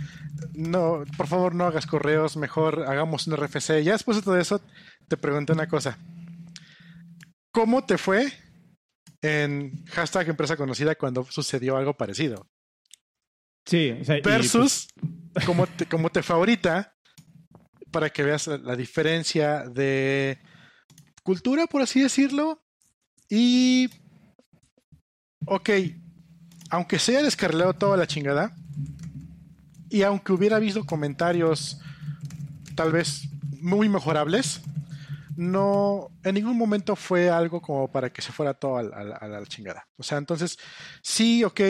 [0.53, 3.83] no, por favor no hagas correos, mejor hagamos un RFC.
[3.83, 4.59] Ya después de todo eso,
[5.07, 5.99] te pregunté una cosa.
[7.51, 8.31] ¿Cómo te fue
[9.21, 12.47] en hashtag empresa conocida cuando sucedió algo parecido?
[13.65, 14.87] Sí, o sea, y, pues, versus
[15.45, 16.95] cómo, te, cómo te fue ahorita
[17.91, 20.39] para que veas la, diferencia de
[21.23, 22.63] cultura, por así decirlo.
[23.29, 23.89] Y,
[25.45, 25.69] ok,
[26.69, 28.55] aunque se haya descarrilado toda la chingada,
[29.89, 31.79] y aunque hubiera habido comentarios
[32.75, 33.23] tal vez
[33.59, 34.61] muy mejorables,
[35.39, 39.27] no, en ningún momento fue algo como para que se fuera todo a, la- a
[39.27, 39.85] la chingada.
[39.97, 40.57] O sea, entonces,
[41.01, 41.61] sí, ok,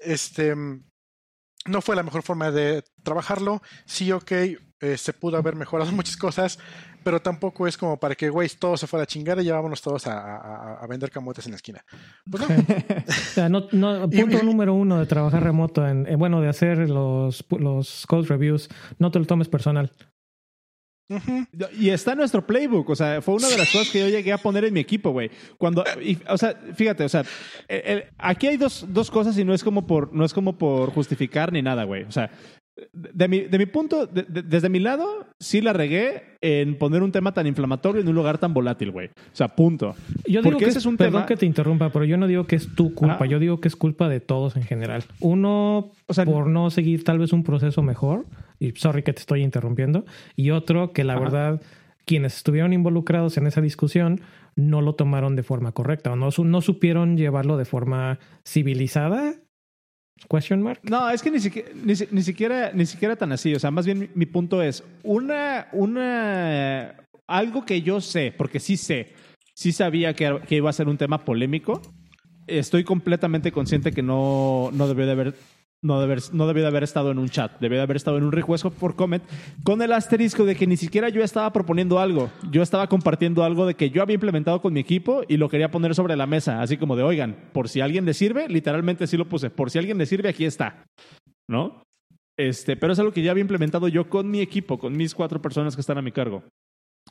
[0.00, 3.62] este, no fue la mejor forma de trabajarlo.
[3.86, 6.58] Sí, ok, eh, se pudo haber mejorado muchas cosas,
[7.04, 9.80] pero tampoco es como para que, güey, todo se fuera a chingar y ya vámonos
[9.82, 11.84] todos a, a- a vender camotes en la esquina.
[12.28, 12.56] Pues no.
[13.08, 16.48] O sea, no, no- punto y- número uno de trabajar remoto, en, eh, bueno, de
[16.48, 18.68] hacer los, los code reviews,
[18.98, 19.92] no te lo tomes personal.
[21.78, 24.32] Y está en nuestro playbook, o sea, fue una de las cosas que yo llegué
[24.32, 25.30] a poner en mi equipo, güey.
[25.58, 27.22] Cuando, y, o sea, fíjate, o sea,
[27.68, 30.56] el- el- aquí hay dos, dos cosas y no es como por, no es como
[30.56, 32.04] por justificar ni nada, güey.
[32.04, 32.30] O sea,
[32.94, 37.02] de mi, de mi punto, de- de- desde mi lado, sí la regué en poner
[37.02, 39.08] un tema tan inflamatorio en un lugar tan volátil, güey.
[39.08, 39.94] O sea, punto.
[40.26, 42.26] Yo digo Porque que ese es, un perdón tema- que te interrumpa, pero yo no
[42.26, 45.04] digo que es tu culpa, yo digo que es culpa de todos en general.
[45.20, 48.24] Uno, O sea, por no seguir tal vez un proceso mejor,
[48.62, 50.04] y sorry que te estoy interrumpiendo,
[50.36, 51.22] y otro que la Ajá.
[51.22, 51.62] verdad,
[52.06, 54.20] quienes estuvieron involucrados en esa discusión
[54.54, 59.34] no lo tomaron de forma correcta o no, no supieron llevarlo de forma civilizada.
[60.30, 60.80] Question mark.
[60.84, 63.52] No, es que ni siquiera, ni, ni siquiera, ni siquiera tan así.
[63.54, 66.94] O sea, más bien mi, mi punto es una, una,
[67.26, 69.14] algo que yo sé, porque sí sé,
[69.54, 71.82] sí sabía que, que iba a ser un tema polémico.
[72.46, 75.34] Estoy completamente consciente que no, no debió de haber,
[75.82, 78.24] no deber, no debió de haber estado en un chat, debió de haber estado en
[78.24, 79.22] un request por comment,
[79.64, 82.30] con el asterisco de que ni siquiera yo estaba proponiendo algo.
[82.50, 85.70] Yo estaba compartiendo algo de que yo había implementado con mi equipo y lo quería
[85.70, 89.16] poner sobre la mesa, así como de, oigan, por si alguien le sirve, literalmente sí
[89.16, 90.84] lo puse, por si alguien le sirve, aquí está.
[91.48, 91.82] ¿No?
[92.36, 95.42] Este, pero es algo que ya había implementado yo con mi equipo, con mis cuatro
[95.42, 96.44] personas que están a mi cargo.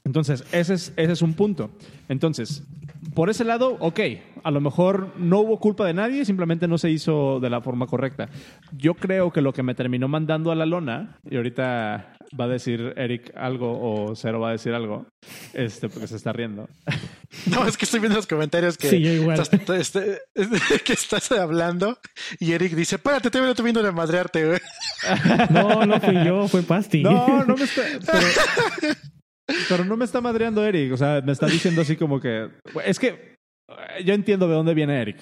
[0.04, 1.70] Entonces, ese es, ese es un punto.
[2.10, 2.64] Entonces,
[3.14, 4.00] por ese lado, ok,
[4.44, 7.86] a lo mejor no hubo culpa de nadie, simplemente no se hizo de la forma
[7.88, 8.30] correcta.
[8.78, 12.48] Yo creo que lo que me terminó mandando a la lona, y ahorita va a
[12.48, 15.06] decir Eric algo o Cero va a decir algo,
[15.54, 16.68] este, porque se está riendo.
[17.48, 19.40] No, es que estoy viendo los comentarios que, Sí, yo igual.
[19.40, 20.20] estás, este-
[20.86, 21.98] que estás hablando
[22.40, 24.60] y Eric dice, espérate, te veo viendo de madrearte, güey.
[25.50, 27.04] No, no fui yo, fue Pasti.
[27.04, 27.82] No, no me está.
[28.12, 28.96] Pero,
[29.70, 30.94] pero no me está madreando Eric.
[30.94, 32.50] O sea, me está diciendo así como que.
[32.86, 33.08] Es que
[33.70, 35.18] eh, yo entiendo de dónde viene Eric.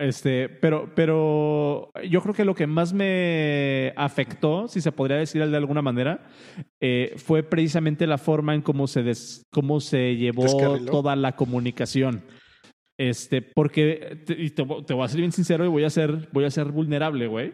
[0.00, 5.46] Este, pero, pero yo creo que lo que más me afectó, si se podría decir
[5.46, 6.26] de alguna manera,
[6.80, 10.90] eh, fue precisamente la forma en cómo se, des, cómo se llevó Descarriló.
[10.90, 12.24] toda la comunicación.
[12.98, 16.28] Este, porque, te, y te, te voy a ser bien sincero y voy a ser,
[16.32, 17.52] voy a ser vulnerable, güey.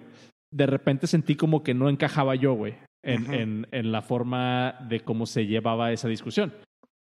[0.50, 3.32] De repente sentí como que no encajaba yo, güey, en, Ujú.
[3.32, 6.52] en, en la forma de cómo se llevaba esa discusión.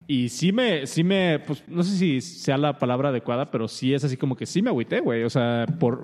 [0.09, 3.93] Y sí me, sí me, pues no sé si sea la palabra adecuada, pero sí
[3.93, 5.23] es así como que sí me agüité, güey.
[5.23, 6.03] O sea, por,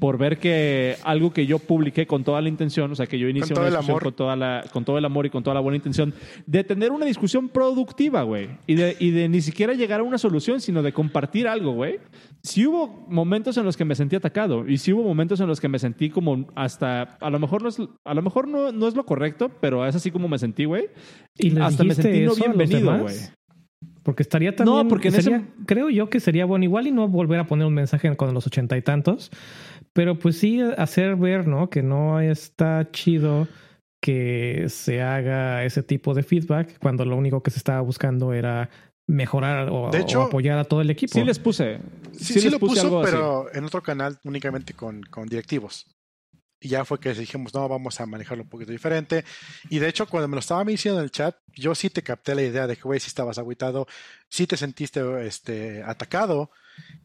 [0.00, 3.28] por ver que algo que yo publiqué con toda la intención, o sea, que yo
[3.28, 5.76] inicié una discusión con, toda la, con todo el amor y con toda la buena
[5.76, 6.12] intención,
[6.46, 8.48] de tener una discusión productiva, güey.
[8.66, 12.00] Y de, y de ni siquiera llegar a una solución, sino de compartir algo, güey.
[12.44, 15.60] Sí hubo momentos en los que me sentí atacado y sí hubo momentos en los
[15.60, 18.86] que me sentí como hasta, a lo mejor no es, a lo mejor no, no
[18.86, 20.88] es lo correcto, pero es así como me sentí, güey.
[21.38, 23.14] ¿Y Hasta me sentí no bienvenido, güey.
[24.02, 24.76] Porque estaría también.
[24.76, 27.66] No, porque en ese- creo yo que sería bueno, igual y no volver a poner
[27.66, 29.30] un mensaje con los ochenta y tantos,
[29.94, 31.70] pero pues sí hacer ver, ¿no?
[31.70, 33.48] Que no está chido
[34.02, 38.68] que se haga ese tipo de feedback cuando lo único que se estaba buscando era
[39.06, 41.12] mejorar o, De hecho, o apoyar a todo el equipo.
[41.12, 41.80] Sí les puse.
[42.12, 43.10] Sí, sí sí les lo puse puso, algo así.
[43.10, 45.86] pero en otro canal únicamente con, con directivos.
[46.60, 49.22] Y ya fue que dijimos, no, vamos a manejarlo un poquito diferente.
[49.68, 52.34] Y de hecho, cuando me lo estaba diciendo en el chat, yo sí te capté
[52.34, 53.86] la idea de que, güey, sí estabas agüitado,
[54.30, 56.50] sí te sentiste este, atacado.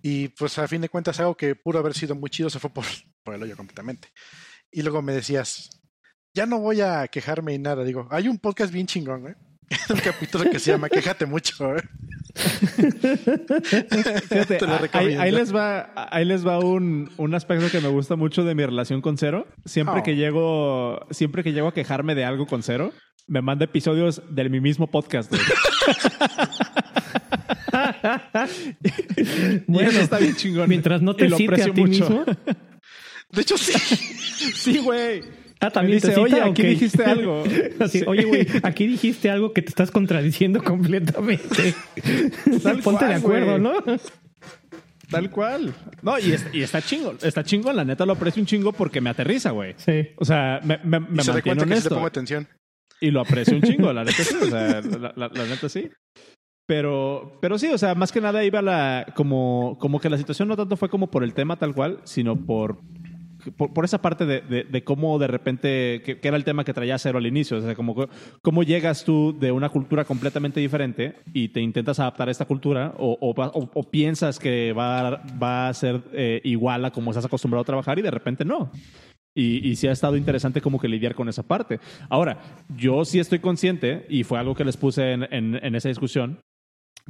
[0.01, 2.69] Y pues a fin de cuentas, algo que pudo haber sido muy chido se fue
[2.69, 2.85] por,
[3.23, 4.07] por el hoyo completamente.
[4.71, 5.69] Y luego me decías,
[6.33, 7.83] ya no voy a quejarme y nada.
[7.83, 9.35] Digo, hay un podcast bien chingón, güey.
[9.89, 11.55] un capítulo que se llama Quéjate mucho.
[14.29, 15.21] Fíjate, Te lo ahí, recomiendo.
[15.21, 18.65] ahí les va, ahí les va un, un aspecto que me gusta mucho de mi
[18.65, 19.47] relación con Cero.
[19.65, 20.03] Siempre Oh.
[20.03, 22.93] que llego, siempre que llego a quejarme de algo con Cero,
[23.27, 25.31] me manda episodios de mi mismo podcast.
[29.67, 30.67] Bueno, eso está bien chingón.
[30.69, 32.09] Mientras no te lo a aprecio ti mucho.
[32.09, 32.25] mismo.
[33.31, 33.73] De hecho, sí.
[34.55, 35.21] Sí, güey.
[35.61, 37.43] Ah, también dice, te oye, aquí dijiste algo.
[37.79, 38.05] Así, Sí.
[38.07, 41.73] Oye, güey, aquí dijiste algo que te estás contradiciendo completamente.
[42.63, 43.61] Tal Ponte cual, de acuerdo, güey.
[43.61, 43.73] ¿no?
[45.09, 45.73] Tal cual.
[46.01, 47.13] No, y, es- y está chingo.
[47.21, 47.75] Está chingón.
[47.75, 49.73] La neta lo aprecio un chingo porque me aterriza, güey.
[49.77, 50.09] Sí.
[50.17, 51.89] O sea, me, me, me Y se mantiene cuenta que honesto.
[51.95, 52.47] pongo atención.
[53.01, 54.35] Y lo aprecio un chingo, la neta sí.
[54.41, 55.89] O sea, la, la- la neta sí.
[56.67, 59.07] Pero, pero sí, o sea, más que nada iba la.
[59.15, 62.35] Como, como que la situación no tanto fue como por el tema tal cual, sino
[62.45, 62.79] por.
[63.55, 67.25] Por, esa parte de, cómo de repente, que, era el tema que traía Cero al
[67.25, 67.95] inicio, o sea, como
[68.41, 72.93] cómo llegas tú de una cultura completamente diferente y te intentas adaptar a esta cultura
[72.97, 77.97] o, piensas que va, va a ser eh, igual a como estás acostumbrado a trabajar
[77.97, 78.71] y de repente no.
[79.35, 81.79] Y, y sí ha estado interesante como que lidiar con esa parte.
[82.09, 82.39] Ahora,
[82.75, 86.41] yo sí estoy consciente, y fue algo que les puse en, esa discusión,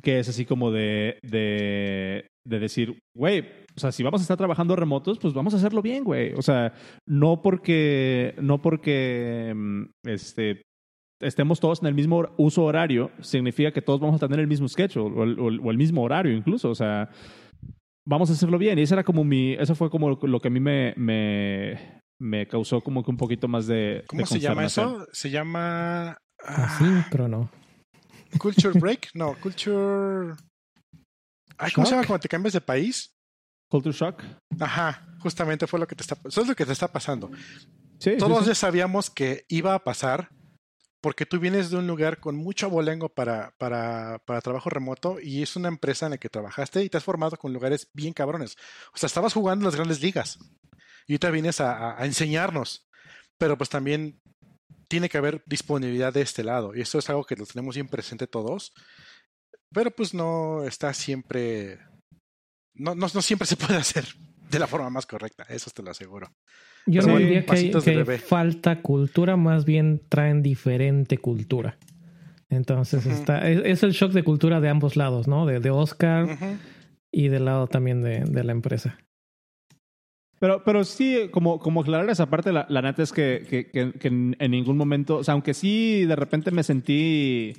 [0.03, 3.45] que es así como de, de decir, güey,
[3.79, 6.33] o sea, si vamos a estar trabajando remotos, pues vamos a hacerlo bien, güey.
[6.33, 6.73] O sea,
[7.07, 10.63] no porque, no porque mm, este,
[11.21, 14.67] estemos todos en el mismo uso horario, significa que todos vamos a tener el mismo
[14.67, 16.69] sketch o, o el- o mismo horario incluso.
[16.69, 17.09] O sea,
[18.05, 18.77] vamos a hacerlo bien.
[18.77, 22.45] Y eso era como mi, eso fue como lo que a mí me, me, me
[22.47, 24.03] causó como que un poquito más de.
[24.07, 25.07] ¿Cómo de se llama eso?
[25.13, 26.17] Se llama ah,
[26.65, 27.49] Así, pero no.
[28.37, 29.09] Culture Break.
[29.13, 30.35] No, Culture.
[31.57, 33.11] Ay, ¿Cómo se llama cuando te cambias de país?
[33.69, 34.23] Culture shock.
[34.59, 37.29] Ajá, justamente fue lo que te está, eso es lo que te está pasando.
[37.99, 38.49] Sí, Todos sí.
[38.49, 40.29] ya sabíamos que iba a pasar
[41.01, 45.41] porque tú vienes de un lugar con mucho abolengo para, para, para trabajo remoto y
[45.43, 48.55] es una empresa en la que trabajaste y te has formado con lugares bien cabrones.
[48.93, 50.37] O sea, estabas jugando en las grandes ligas
[51.07, 52.87] y ahorita vienes a, a- a enseñarnos,
[53.37, 54.19] pero pues también
[54.89, 57.87] tiene que haber disponibilidad de este lado y eso es algo que lo tenemos bien
[57.87, 58.73] presente todos,
[59.71, 61.79] pero pues no está siempre,
[62.79, 64.05] no, no, no siempre se puede hacer
[64.49, 66.27] de la forma más correcta, eso te lo aseguro.
[66.87, 71.77] Yo Pero no diría que, hay, que hay falta cultura, más bien traen diferente cultura.
[72.49, 75.45] Entonces está, es, es el shock de cultura de ambos lados, ¿no?
[75.45, 76.25] De, de Oscar
[77.11, 78.97] y del lado también de, de la empresa.
[80.39, 83.91] Pero, pero sí, como, como aclarar esa parte, la, la neta es que, que, que-
[83.99, 87.53] que en, en ningún momento, o sea, aunque sí de repente me sentí,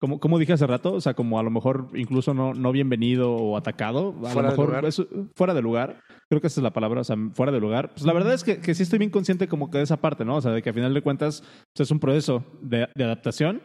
[0.00, 3.32] como, como dije hace rato, o sea, como a lo mejor incluso no, no bienvenido
[3.34, 4.84] o atacado, a Fuera lo de mejor lugar.
[4.86, 5.02] es-
[5.36, 7.90] fuera de lugar, creo que esa es la palabra, o sea, fuera de lugar.
[7.90, 10.24] Pues la verdad es que, que sí estoy bien consciente como que de esa parte,
[10.24, 10.36] ¿no?
[10.36, 11.42] O sea, de que a final de cuentas
[11.74, 13.62] pues, es un proceso de, de adaptación.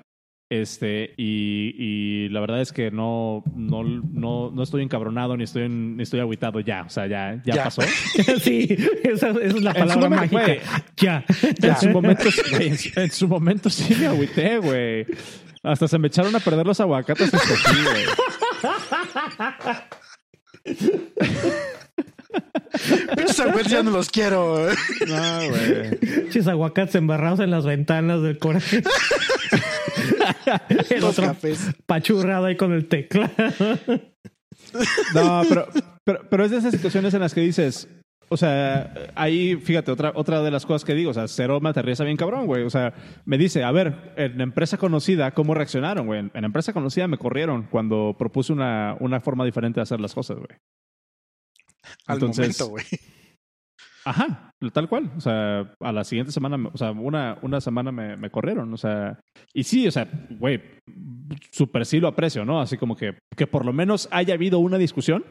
[0.47, 5.63] Este, y, y la verdad es que no, no, no, no estoy encabronado ni estoy,
[5.63, 6.83] en- ni estoy agüitado ya.
[6.83, 7.63] O sea, ya, ya, Ya.
[7.63, 7.81] pasó.
[8.41, 8.67] sí,
[9.03, 10.43] esa, esa es la palabra momento, mágica.
[10.45, 10.59] güey.
[10.97, 11.25] Ya.
[11.61, 15.05] En su momento, güey, en, su, en su momento sí me agüité, güey.
[15.63, 17.77] Hasta se me echaron a perder los aguacates que escogí,
[22.35, 23.25] güey.
[23.39, 24.67] aguacates ya no los quiero.
[25.07, 26.29] No, güey.
[26.29, 28.83] Chis aguacates embarrados en las ventanas del coraje.
[30.89, 31.71] el Los otro cafés.
[31.85, 33.31] pachurrado ahí con el teclado.
[35.13, 35.67] No, pero,
[36.03, 37.87] pero, pero es de esas situaciones en las que dices,
[38.29, 41.69] o sea, ahí, fíjate, otra, otra de las cosas que digo, o sea, cero me
[41.69, 42.63] aterriza bien cabrón, güey.
[42.63, 42.93] O sea,
[43.25, 46.29] me dice, a ver, en empresa conocida, ¿cómo reaccionaron, güey?
[46.33, 50.37] En empresa conocida me corrieron cuando propuse una, una forma diferente de hacer las cosas,
[50.37, 50.57] güey.
[52.07, 52.85] Al Entonces- momento, güey.
[54.07, 55.11] Ajá, tal cual.
[55.17, 58.71] O sea, a la siguiente semana, o sea, una, una semana me, me corrieron.
[58.71, 59.19] O sea,
[59.51, 60.07] y sí, o sea,
[60.39, 60.61] güey,
[61.51, 62.61] súper sí lo aprecio, ¿no?
[62.61, 65.25] Así como que, que por lo menos haya habido una discusión.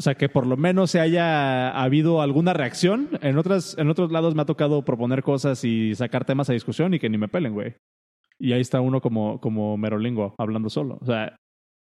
[0.00, 3.10] O sea, que por lo menos se haya habido alguna reacción.
[3.20, 6.94] En, otras, en otros lados me ha tocado proponer cosas y sacar temas a discusión
[6.94, 7.74] y que ni me pelen, güey.
[8.38, 10.98] Y ahí está uno como, como merolingo hablando solo.
[11.02, 11.36] O sea,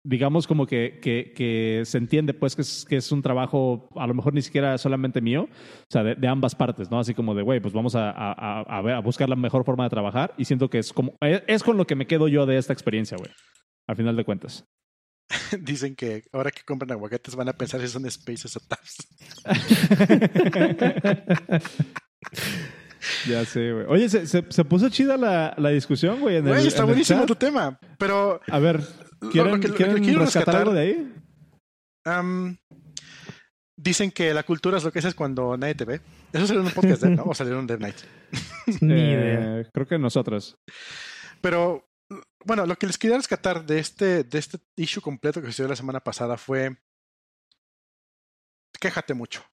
[0.08, 4.08] digamos como que, que, que se entiende pues que es, que es un trabajo a
[4.08, 7.00] lo mejor ni siquiera solamente mío, o sea, de, de ambas partes, ¿no?
[7.00, 9.66] Así como de, güey, pues vamos a, a, a- a ver, a buscar la mejor
[9.66, 12.28] forma de trabajar y siento que es como, es, es con lo que me quedo
[12.28, 13.32] yo de esta experiencia, güey,
[13.88, 14.64] al final de cuentas.
[15.60, 18.96] Dicen que ahora que compran aguacates van a pensar si son spaces o tabs.
[23.28, 23.86] Ya sé, güey.
[23.90, 26.40] Oye, se, se, se puso chida la, la discusión, güey.
[26.42, 27.80] Güey, está en buenísimo tu tema.
[27.98, 28.82] Pero A ver,
[29.32, 31.14] ¿quieren, lo que- lo que ¿quieren quiero rescatar rescatar- algo de ahí?
[33.80, 36.02] dicen que la cultura es lo que haces cuando nadie te ve.
[36.34, 37.24] Eso salió en un podcast, de, ¿no?
[37.24, 37.98] O salió en un Dev Night.
[38.82, 39.70] Ni Eh, idea.
[39.74, 40.56] Creo que nosotros.
[41.42, 41.86] Pero,
[42.46, 45.76] bueno, lo que les quería rescatar de este, de este issue completo que sucedió la
[45.76, 46.78] semana pasada fue
[48.80, 49.44] quéjate mucho.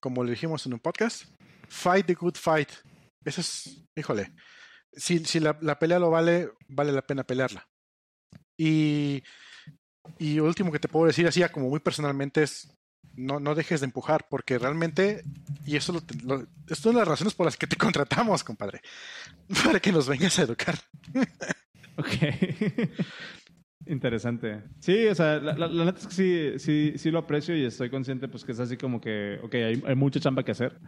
[0.00, 1.24] Como le dijimos en un podcast,
[1.68, 2.70] fight the good fight.
[3.26, 4.32] Eso es, híjole,
[4.92, 7.68] si, si la, la pelea lo vale, vale la pena pelearla.
[8.56, 9.22] Y,
[10.18, 12.72] y último que te puedo decir así, como muy personalmente, es
[13.16, 15.22] no, no dejes de empujar, porque realmente,
[15.64, 15.92] y eso
[16.24, 18.80] lo- es una de las razones por las que te contratamos, compadre,
[19.64, 20.76] para que nos vengas a educar.
[21.98, 22.10] Ok.
[23.86, 24.64] Interesante.
[24.80, 27.64] Sí, o sea, la, la- la neta es que sí, sí, sí lo aprecio y
[27.64, 30.78] estoy consciente pues que es así como que, ok, hay, hay mucha chamba que hacer.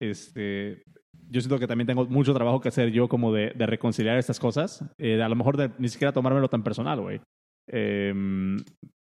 [0.00, 0.82] Este,
[1.28, 4.40] yo siento que también tengo mucho trabajo que hacer yo como de, de reconciliar estas
[4.40, 4.84] cosas.
[4.98, 7.20] Eh, de a lo mejor de ni siquiera tomármelo tan personal, güey.
[7.68, 8.56] Em,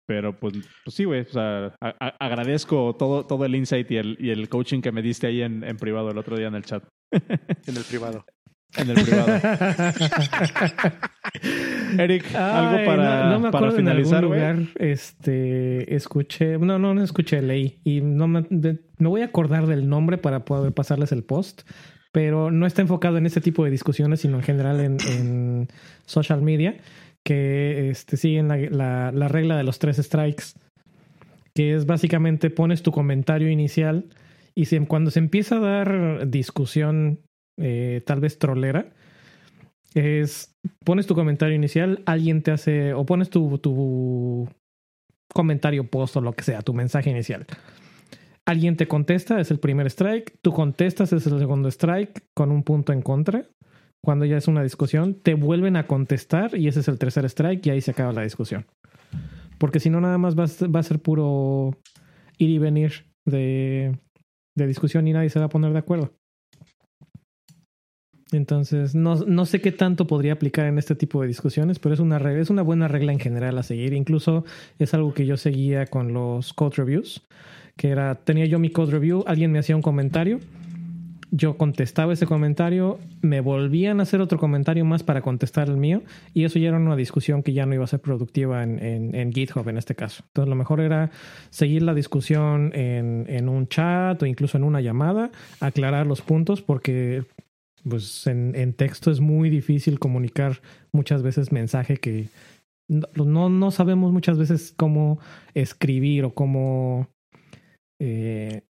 [0.07, 0.53] pero pues,
[0.85, 1.21] pues sí, güey.
[1.21, 4.91] O sea, a- a- agradezco todo, todo el insight y el, y el coaching que
[4.91, 6.83] me diste ahí en, en privado el otro día en el chat.
[7.11, 8.25] en el privado.
[8.77, 9.27] En el privado.
[11.97, 16.79] Eric, algo Ay, para, no, no me para en finalizar, algún lugar este escuché no
[16.79, 20.45] no no escuché leí y no me, de- me voy a acordar del nombre para
[20.45, 21.63] poder pasarles el post
[22.11, 25.67] pero no está enfocado en este tipo de discusiones sino en general en,
[26.05, 26.77] social media
[27.23, 30.45] que este siguen la, la, la regla de los tres strikes
[31.53, 34.05] que es básicamente pones tu comentario inicial
[34.55, 37.19] y cuando se empieza a dar discusión
[37.59, 38.91] eh, tal vez trolera
[39.93, 44.47] es pones tu comentario inicial, alguien te hace, o pones tu
[45.33, 47.45] comentario post o lo que sea, tu mensaje inicial.
[48.45, 52.63] Alguien te contesta, es el primer strike, tú contestas, es el segundo strike, con un
[52.63, 53.45] punto en contra.
[54.03, 57.65] Cuando ya es una discusión, te vuelven a contestar y ese es el tercer strike
[57.67, 58.65] y ahí se acaba la discusión.
[59.59, 61.77] Porque si no, nada más va va a ser puro
[62.39, 63.95] ir y venir de,
[64.55, 66.13] de discusión y nadie se va a poner de acuerdo.
[68.31, 71.99] Entonces, no, no sé qué tanto podría aplicar en este tipo de discusiones, pero es
[71.99, 73.93] una, es una buena regla en general a seguir.
[73.93, 74.45] Incluso
[74.79, 77.27] es algo que yo seguía con los code reviews,
[77.81, 80.39] que era, tenía yo mi code review, alguien me hacía un comentario,
[81.31, 86.03] yo contestaba ese comentario, me volvían a hacer otro comentario más para contestar el mío,
[86.35, 89.33] y eso ya era una discusión que ya no iba a ser productiva en, en,
[89.33, 90.23] GitHub en este caso.
[90.27, 91.09] Entonces, lo mejor era
[91.49, 96.61] seguir la discusión en, en un chat o incluso en una llamada, aclarar los puntos,
[96.61, 97.23] porque
[97.89, 100.61] pues en, texto es muy difícil comunicar
[100.91, 102.27] muchas veces mensaje que
[102.87, 105.17] no, no sabemos muchas veces cómo
[105.55, 107.07] escribir o cómo,
[108.03, 108.63] eh,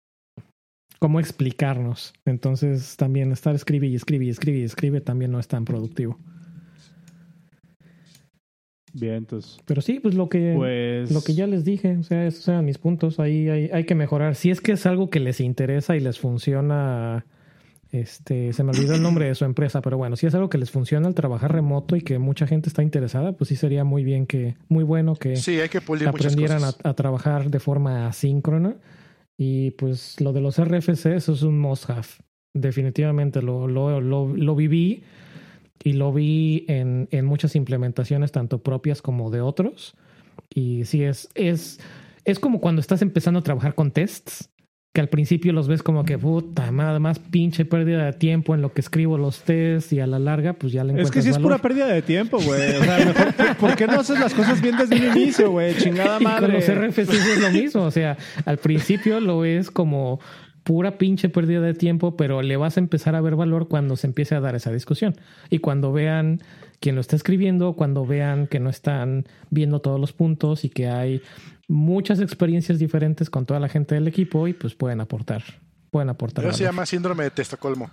[0.98, 2.14] cómo explicarnos.
[2.26, 6.18] Entonces también estar escribe y escribe y escribe y escribe también no es tan productivo.
[8.92, 9.60] Bien, entonces.
[9.66, 11.12] Pero sí, pues lo que, Pues.
[11.12, 13.20] lo que ya les dije, o sea, esos eran mis puntos.
[13.20, 14.34] Ahí hay, hay que mejorar.
[14.34, 17.24] Si es que es algo que les interesa y les funciona
[17.92, 20.60] este, se me olvidó el nombre de su empresa, pero bueno, si es algo que
[20.60, 24.04] les funciona al trabajar remoto y que mucha gente está interesada, pues sí sería muy
[24.04, 26.86] bien que, muy bueno que Sí, hay que pulir muchas aprendieran a, cosas.
[26.86, 28.76] a trabajar de forma asíncrona.
[29.42, 32.08] Y pues lo de los RFC, eso es un must have.
[32.54, 35.04] Definitivamente lo, lo, lo, lo viví
[35.82, 39.96] y lo vi en, en muchas implementaciones, tanto propias como de otros.
[40.54, 41.80] Y sí, es, es,
[42.26, 44.50] es como cuando estás empezando a trabajar con tests,
[45.00, 48.62] que al principio los ves como que puta, nada más pinche pérdida de tiempo en
[48.62, 51.22] lo que escribo los tests y a la larga pues ya le encuentras Es que
[51.22, 52.76] sí es pura pérdida de tiempo, güey.
[52.76, 55.74] O sea, mejor, ¿por- ¿por qué no haces las cosas bien desde el inicio, güey?
[55.78, 56.52] Chingada Y con madre.
[56.54, 57.84] los RFCs es lo mismo.
[57.84, 60.20] O sea, al principio lo ves como
[60.66, 64.06] pura pinche pérdida de tiempo, pero le vas a empezar a ver valor cuando se
[64.08, 65.16] empiece a dar esa discusión.
[65.50, 66.42] Y cuando vean
[66.82, 70.88] quién lo está escribiendo, cuando vean que no están viendo todos los puntos y que
[70.90, 71.22] hay
[71.70, 75.44] muchas experiencias diferentes con toda la gente del equipo y pues pueden aportar.
[75.92, 76.44] Pueden aportar.
[76.46, 77.90] Eso se llama síndrome de Estocolmo.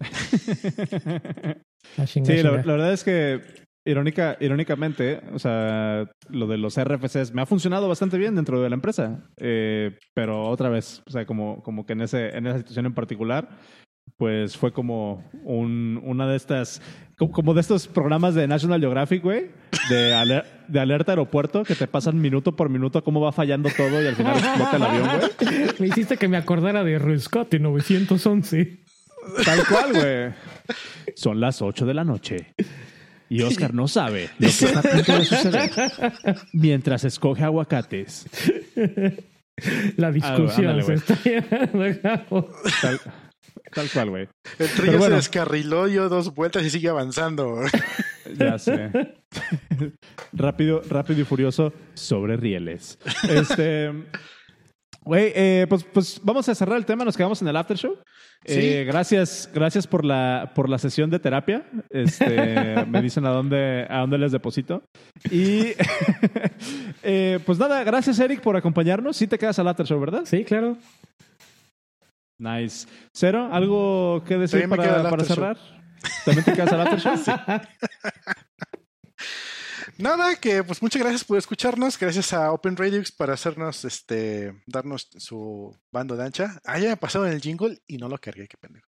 [1.96, 3.40] La chinga, Sí, la verdad es que
[3.84, 8.68] irónica, irónicamente, o sea, lo de los RFCs me ha funcionado bastante bien dentro de
[8.68, 9.24] la empresa.
[9.36, 12.94] Eh, pero otra vez, o sea, como, como que en, ese, en esa situación en
[12.94, 13.48] particular,
[14.16, 16.80] pues fue como un, una de estas,
[17.18, 19.50] co- como de estos programas de National Geographic, güey,
[19.88, 24.02] de, aler- de alerta aeropuerto, que te pasan minuto por minuto cómo va fallando todo
[24.02, 25.66] y al final explota el avión, güey.
[25.80, 28.80] Me hiciste que me acordara de Rescate 911.
[29.44, 30.34] Tal cual, güey.
[31.16, 32.54] Son las 8 de la noche.
[33.28, 35.70] Y Oscar no sabe lo que está a punto de suceder.
[36.52, 38.26] Mientras escoge aguacates.
[39.96, 42.48] La discusión ándale, se está llevando a cabo.
[42.80, 43.00] Tal,
[43.72, 44.28] tal cual, güey.
[44.58, 47.60] El trillo se descarriló, dio dos vueltas y sigue avanzando.
[48.38, 48.90] Ya sé.
[50.32, 52.98] rápido, rápido y furioso sobre rieles.
[53.28, 53.90] Este.
[55.04, 57.98] Güey, eh, pues, pues vamos a cerrar el tema, nos quedamos en el after show.
[58.44, 58.58] Sí.
[58.58, 61.64] Eh, gracias, gracias por la, por la sesión de terapia.
[61.90, 64.84] Este, me dicen a dónde, a dónde les deposito.
[65.30, 65.72] Y
[67.02, 69.16] eh, pues nada, gracias Eric por acompañarnos.
[69.16, 70.22] Sí te quedas al after show, ¿verdad?
[70.24, 70.76] Sí, claro.
[72.42, 72.88] Nice.
[73.12, 75.56] Cero, ¿algo que decir También para, cerrar?
[76.24, 76.98] ¿También te quedas al after?
[79.98, 81.96] Nada, que pues muchas gracias por escucharnos.
[81.96, 86.60] Gracias a Open Radix para hacernos, este, darnos su bando de ancha.
[86.64, 88.86] Ah, ya me pasaron el jingle y no lo cargué, qué pendejo.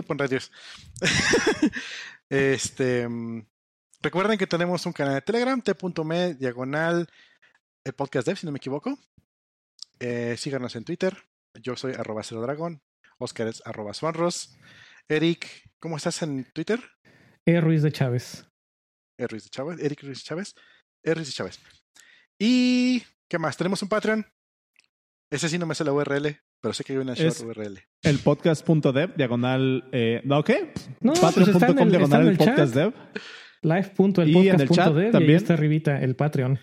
[0.00, 0.50] Open Radios.
[2.28, 3.08] este,
[4.00, 7.06] recuerden que tenemos un canal de Telegram, t.me, diagonal,
[7.84, 8.98] el podcast dev, si no me equivoco.
[10.00, 11.16] Eh, síganos en Twitter.
[11.60, 12.80] Yo soy arroba cero dragón.
[13.18, 14.56] Oscar es arroba swanros.
[15.08, 15.46] Eric,
[15.80, 16.80] ¿cómo estás en Twitter?
[17.46, 17.60] E.
[17.60, 18.46] Ruiz de Chávez.
[19.18, 20.54] Ruiz de Chávez, Eric Ruiz de Chávez,
[21.04, 21.60] Ruiz de Chávez.
[22.40, 23.56] Y ¿qué más?
[23.56, 24.26] Tenemos un Patreon.
[25.30, 27.78] Ese sí no me sé la URL, pero sé que hay una short Es- URL.
[28.02, 29.88] El podcast.dev, diagonal.
[29.92, 30.72] Eh, ¿No qué?
[31.00, 32.92] No, pues Patreon.com, diagonal el podcast dev.
[33.62, 35.36] Live.elpodcast.dev Y en el chat y ahí también.
[35.36, 36.58] está arribita el Patreon.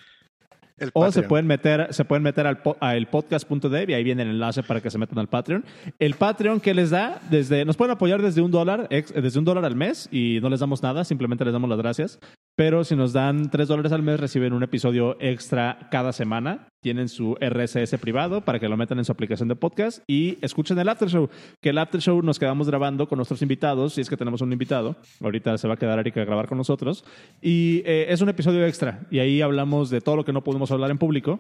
[0.80, 4.30] El O se pueden meter, se pueden meter al, a elpodcast.dev y ahí viene el
[4.30, 5.64] enlace para que se metan al Patreon.
[6.00, 9.46] El Patreon que les da, desde, nos pueden apoyar desde un dólar, ex- desde un
[9.46, 12.20] dólar al mes y no les damos nada, simplemente les damos las gracias.
[12.60, 16.68] Pero si nos dan tres dólares al mes, reciben un episodio extra cada semana.
[16.82, 20.78] Tienen su RSS privado para que lo metan en su aplicación de podcast y escuchen
[20.78, 21.30] el after show.
[21.62, 24.52] Que el after show nos quedamos grabando con nuestros invitados, si es que tenemos un
[24.52, 24.98] invitado.
[25.22, 27.06] Ahorita se va a quedar Erika a grabar con nosotros.
[27.42, 29.08] Y eh, es un episodio extra.
[29.10, 31.40] Y ahí hablamos de todo lo que no pudimos hablar en público.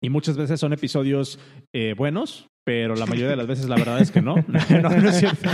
[0.00, 1.38] Y muchas veces son episodios
[1.72, 4.34] eh, buenos, pero la mayoría de las veces la verdad es que no.
[4.48, 5.48] no, no es cierto.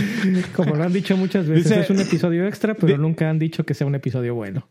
[0.55, 3.63] Como lo han dicho muchas veces, Dice- es un episodio extra, pero nunca han dicho
[3.63, 4.67] que sea un episodio bueno.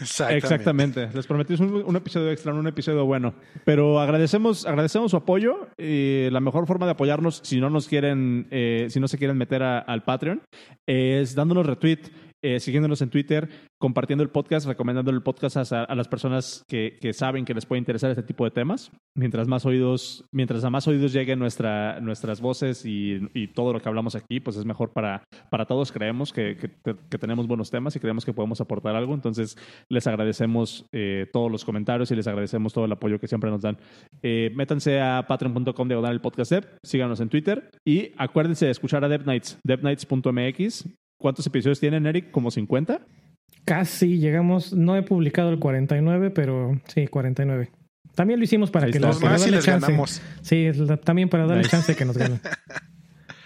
[0.00, 1.08] Exactamente.
[1.14, 3.34] Les prometimos un, episodio extra, un episodio bueno.
[3.64, 5.68] Pero agradecemos, agradecemos su apoyo.
[5.76, 9.36] Y la mejor forma de apoyarnos, si no nos quieren, eh, si no se quieren
[9.36, 10.42] meter al Patreon,
[10.86, 12.10] es dándonos retweet,
[12.42, 13.48] eh, siguiéndonos en Twitter,
[13.80, 18.10] compartiendo el podcast, recomendando el podcast a, las personas que, saben que les puede interesar
[18.10, 18.90] este tipo de temas.
[19.16, 23.18] Mientras más oídos, mientras más oídos lleguen nuestra, nuestras voces y,
[23.54, 25.90] todo lo que hablamos aquí, pues es mejor para, para todos.
[25.90, 29.14] Creemos que, que- tenemos buenos temas y creemos que podemos aportar algo.
[29.14, 29.56] Entonces,
[29.88, 33.62] les agradecemos eh, todos los comentarios y les agradecemos todo el apoyo que siempre nos
[33.62, 33.78] dan.
[34.22, 39.04] Eh, métanse a patreon.com de el podcast Dev, síganos en Twitter y acuérdense de escuchar
[39.04, 40.84] a DevNights, devnights.mx.
[41.20, 42.30] ¿Cuántos episodios tienen, Eric?
[42.30, 43.00] ¿Como 50?
[43.64, 47.70] Casi llegamos, no he publicado el 49, pero sí, 49.
[48.14, 49.86] También lo hicimos para Ahí que, para les chance.
[49.86, 50.22] ganamos.
[50.42, 51.70] Sí, la- también para darle Nice.
[51.70, 52.40] chance que nos ganen.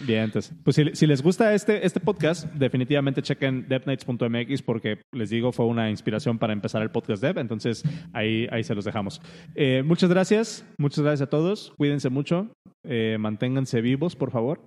[0.01, 5.31] Bien, entonces, pues si, si les gusta este, este podcast, definitivamente chequen devnights.mx porque les
[5.31, 9.21] digo, fue una inspiración para empezar el podcast dev, entonces ahí, ahí se los dejamos.
[9.55, 12.51] Eh, muchas gracias, muchas gracias a todos, cuídense mucho,
[12.85, 14.61] eh, manténganse vivos, por favor,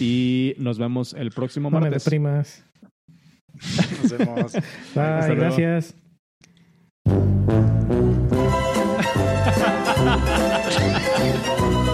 [0.00, 2.04] y nos vemos el próximo No me martes.
[2.04, 2.64] deprimas.
[4.02, 4.52] Nos vemos.
[4.94, 5.34] Bye, luego.
[5.56, 5.94] gracias.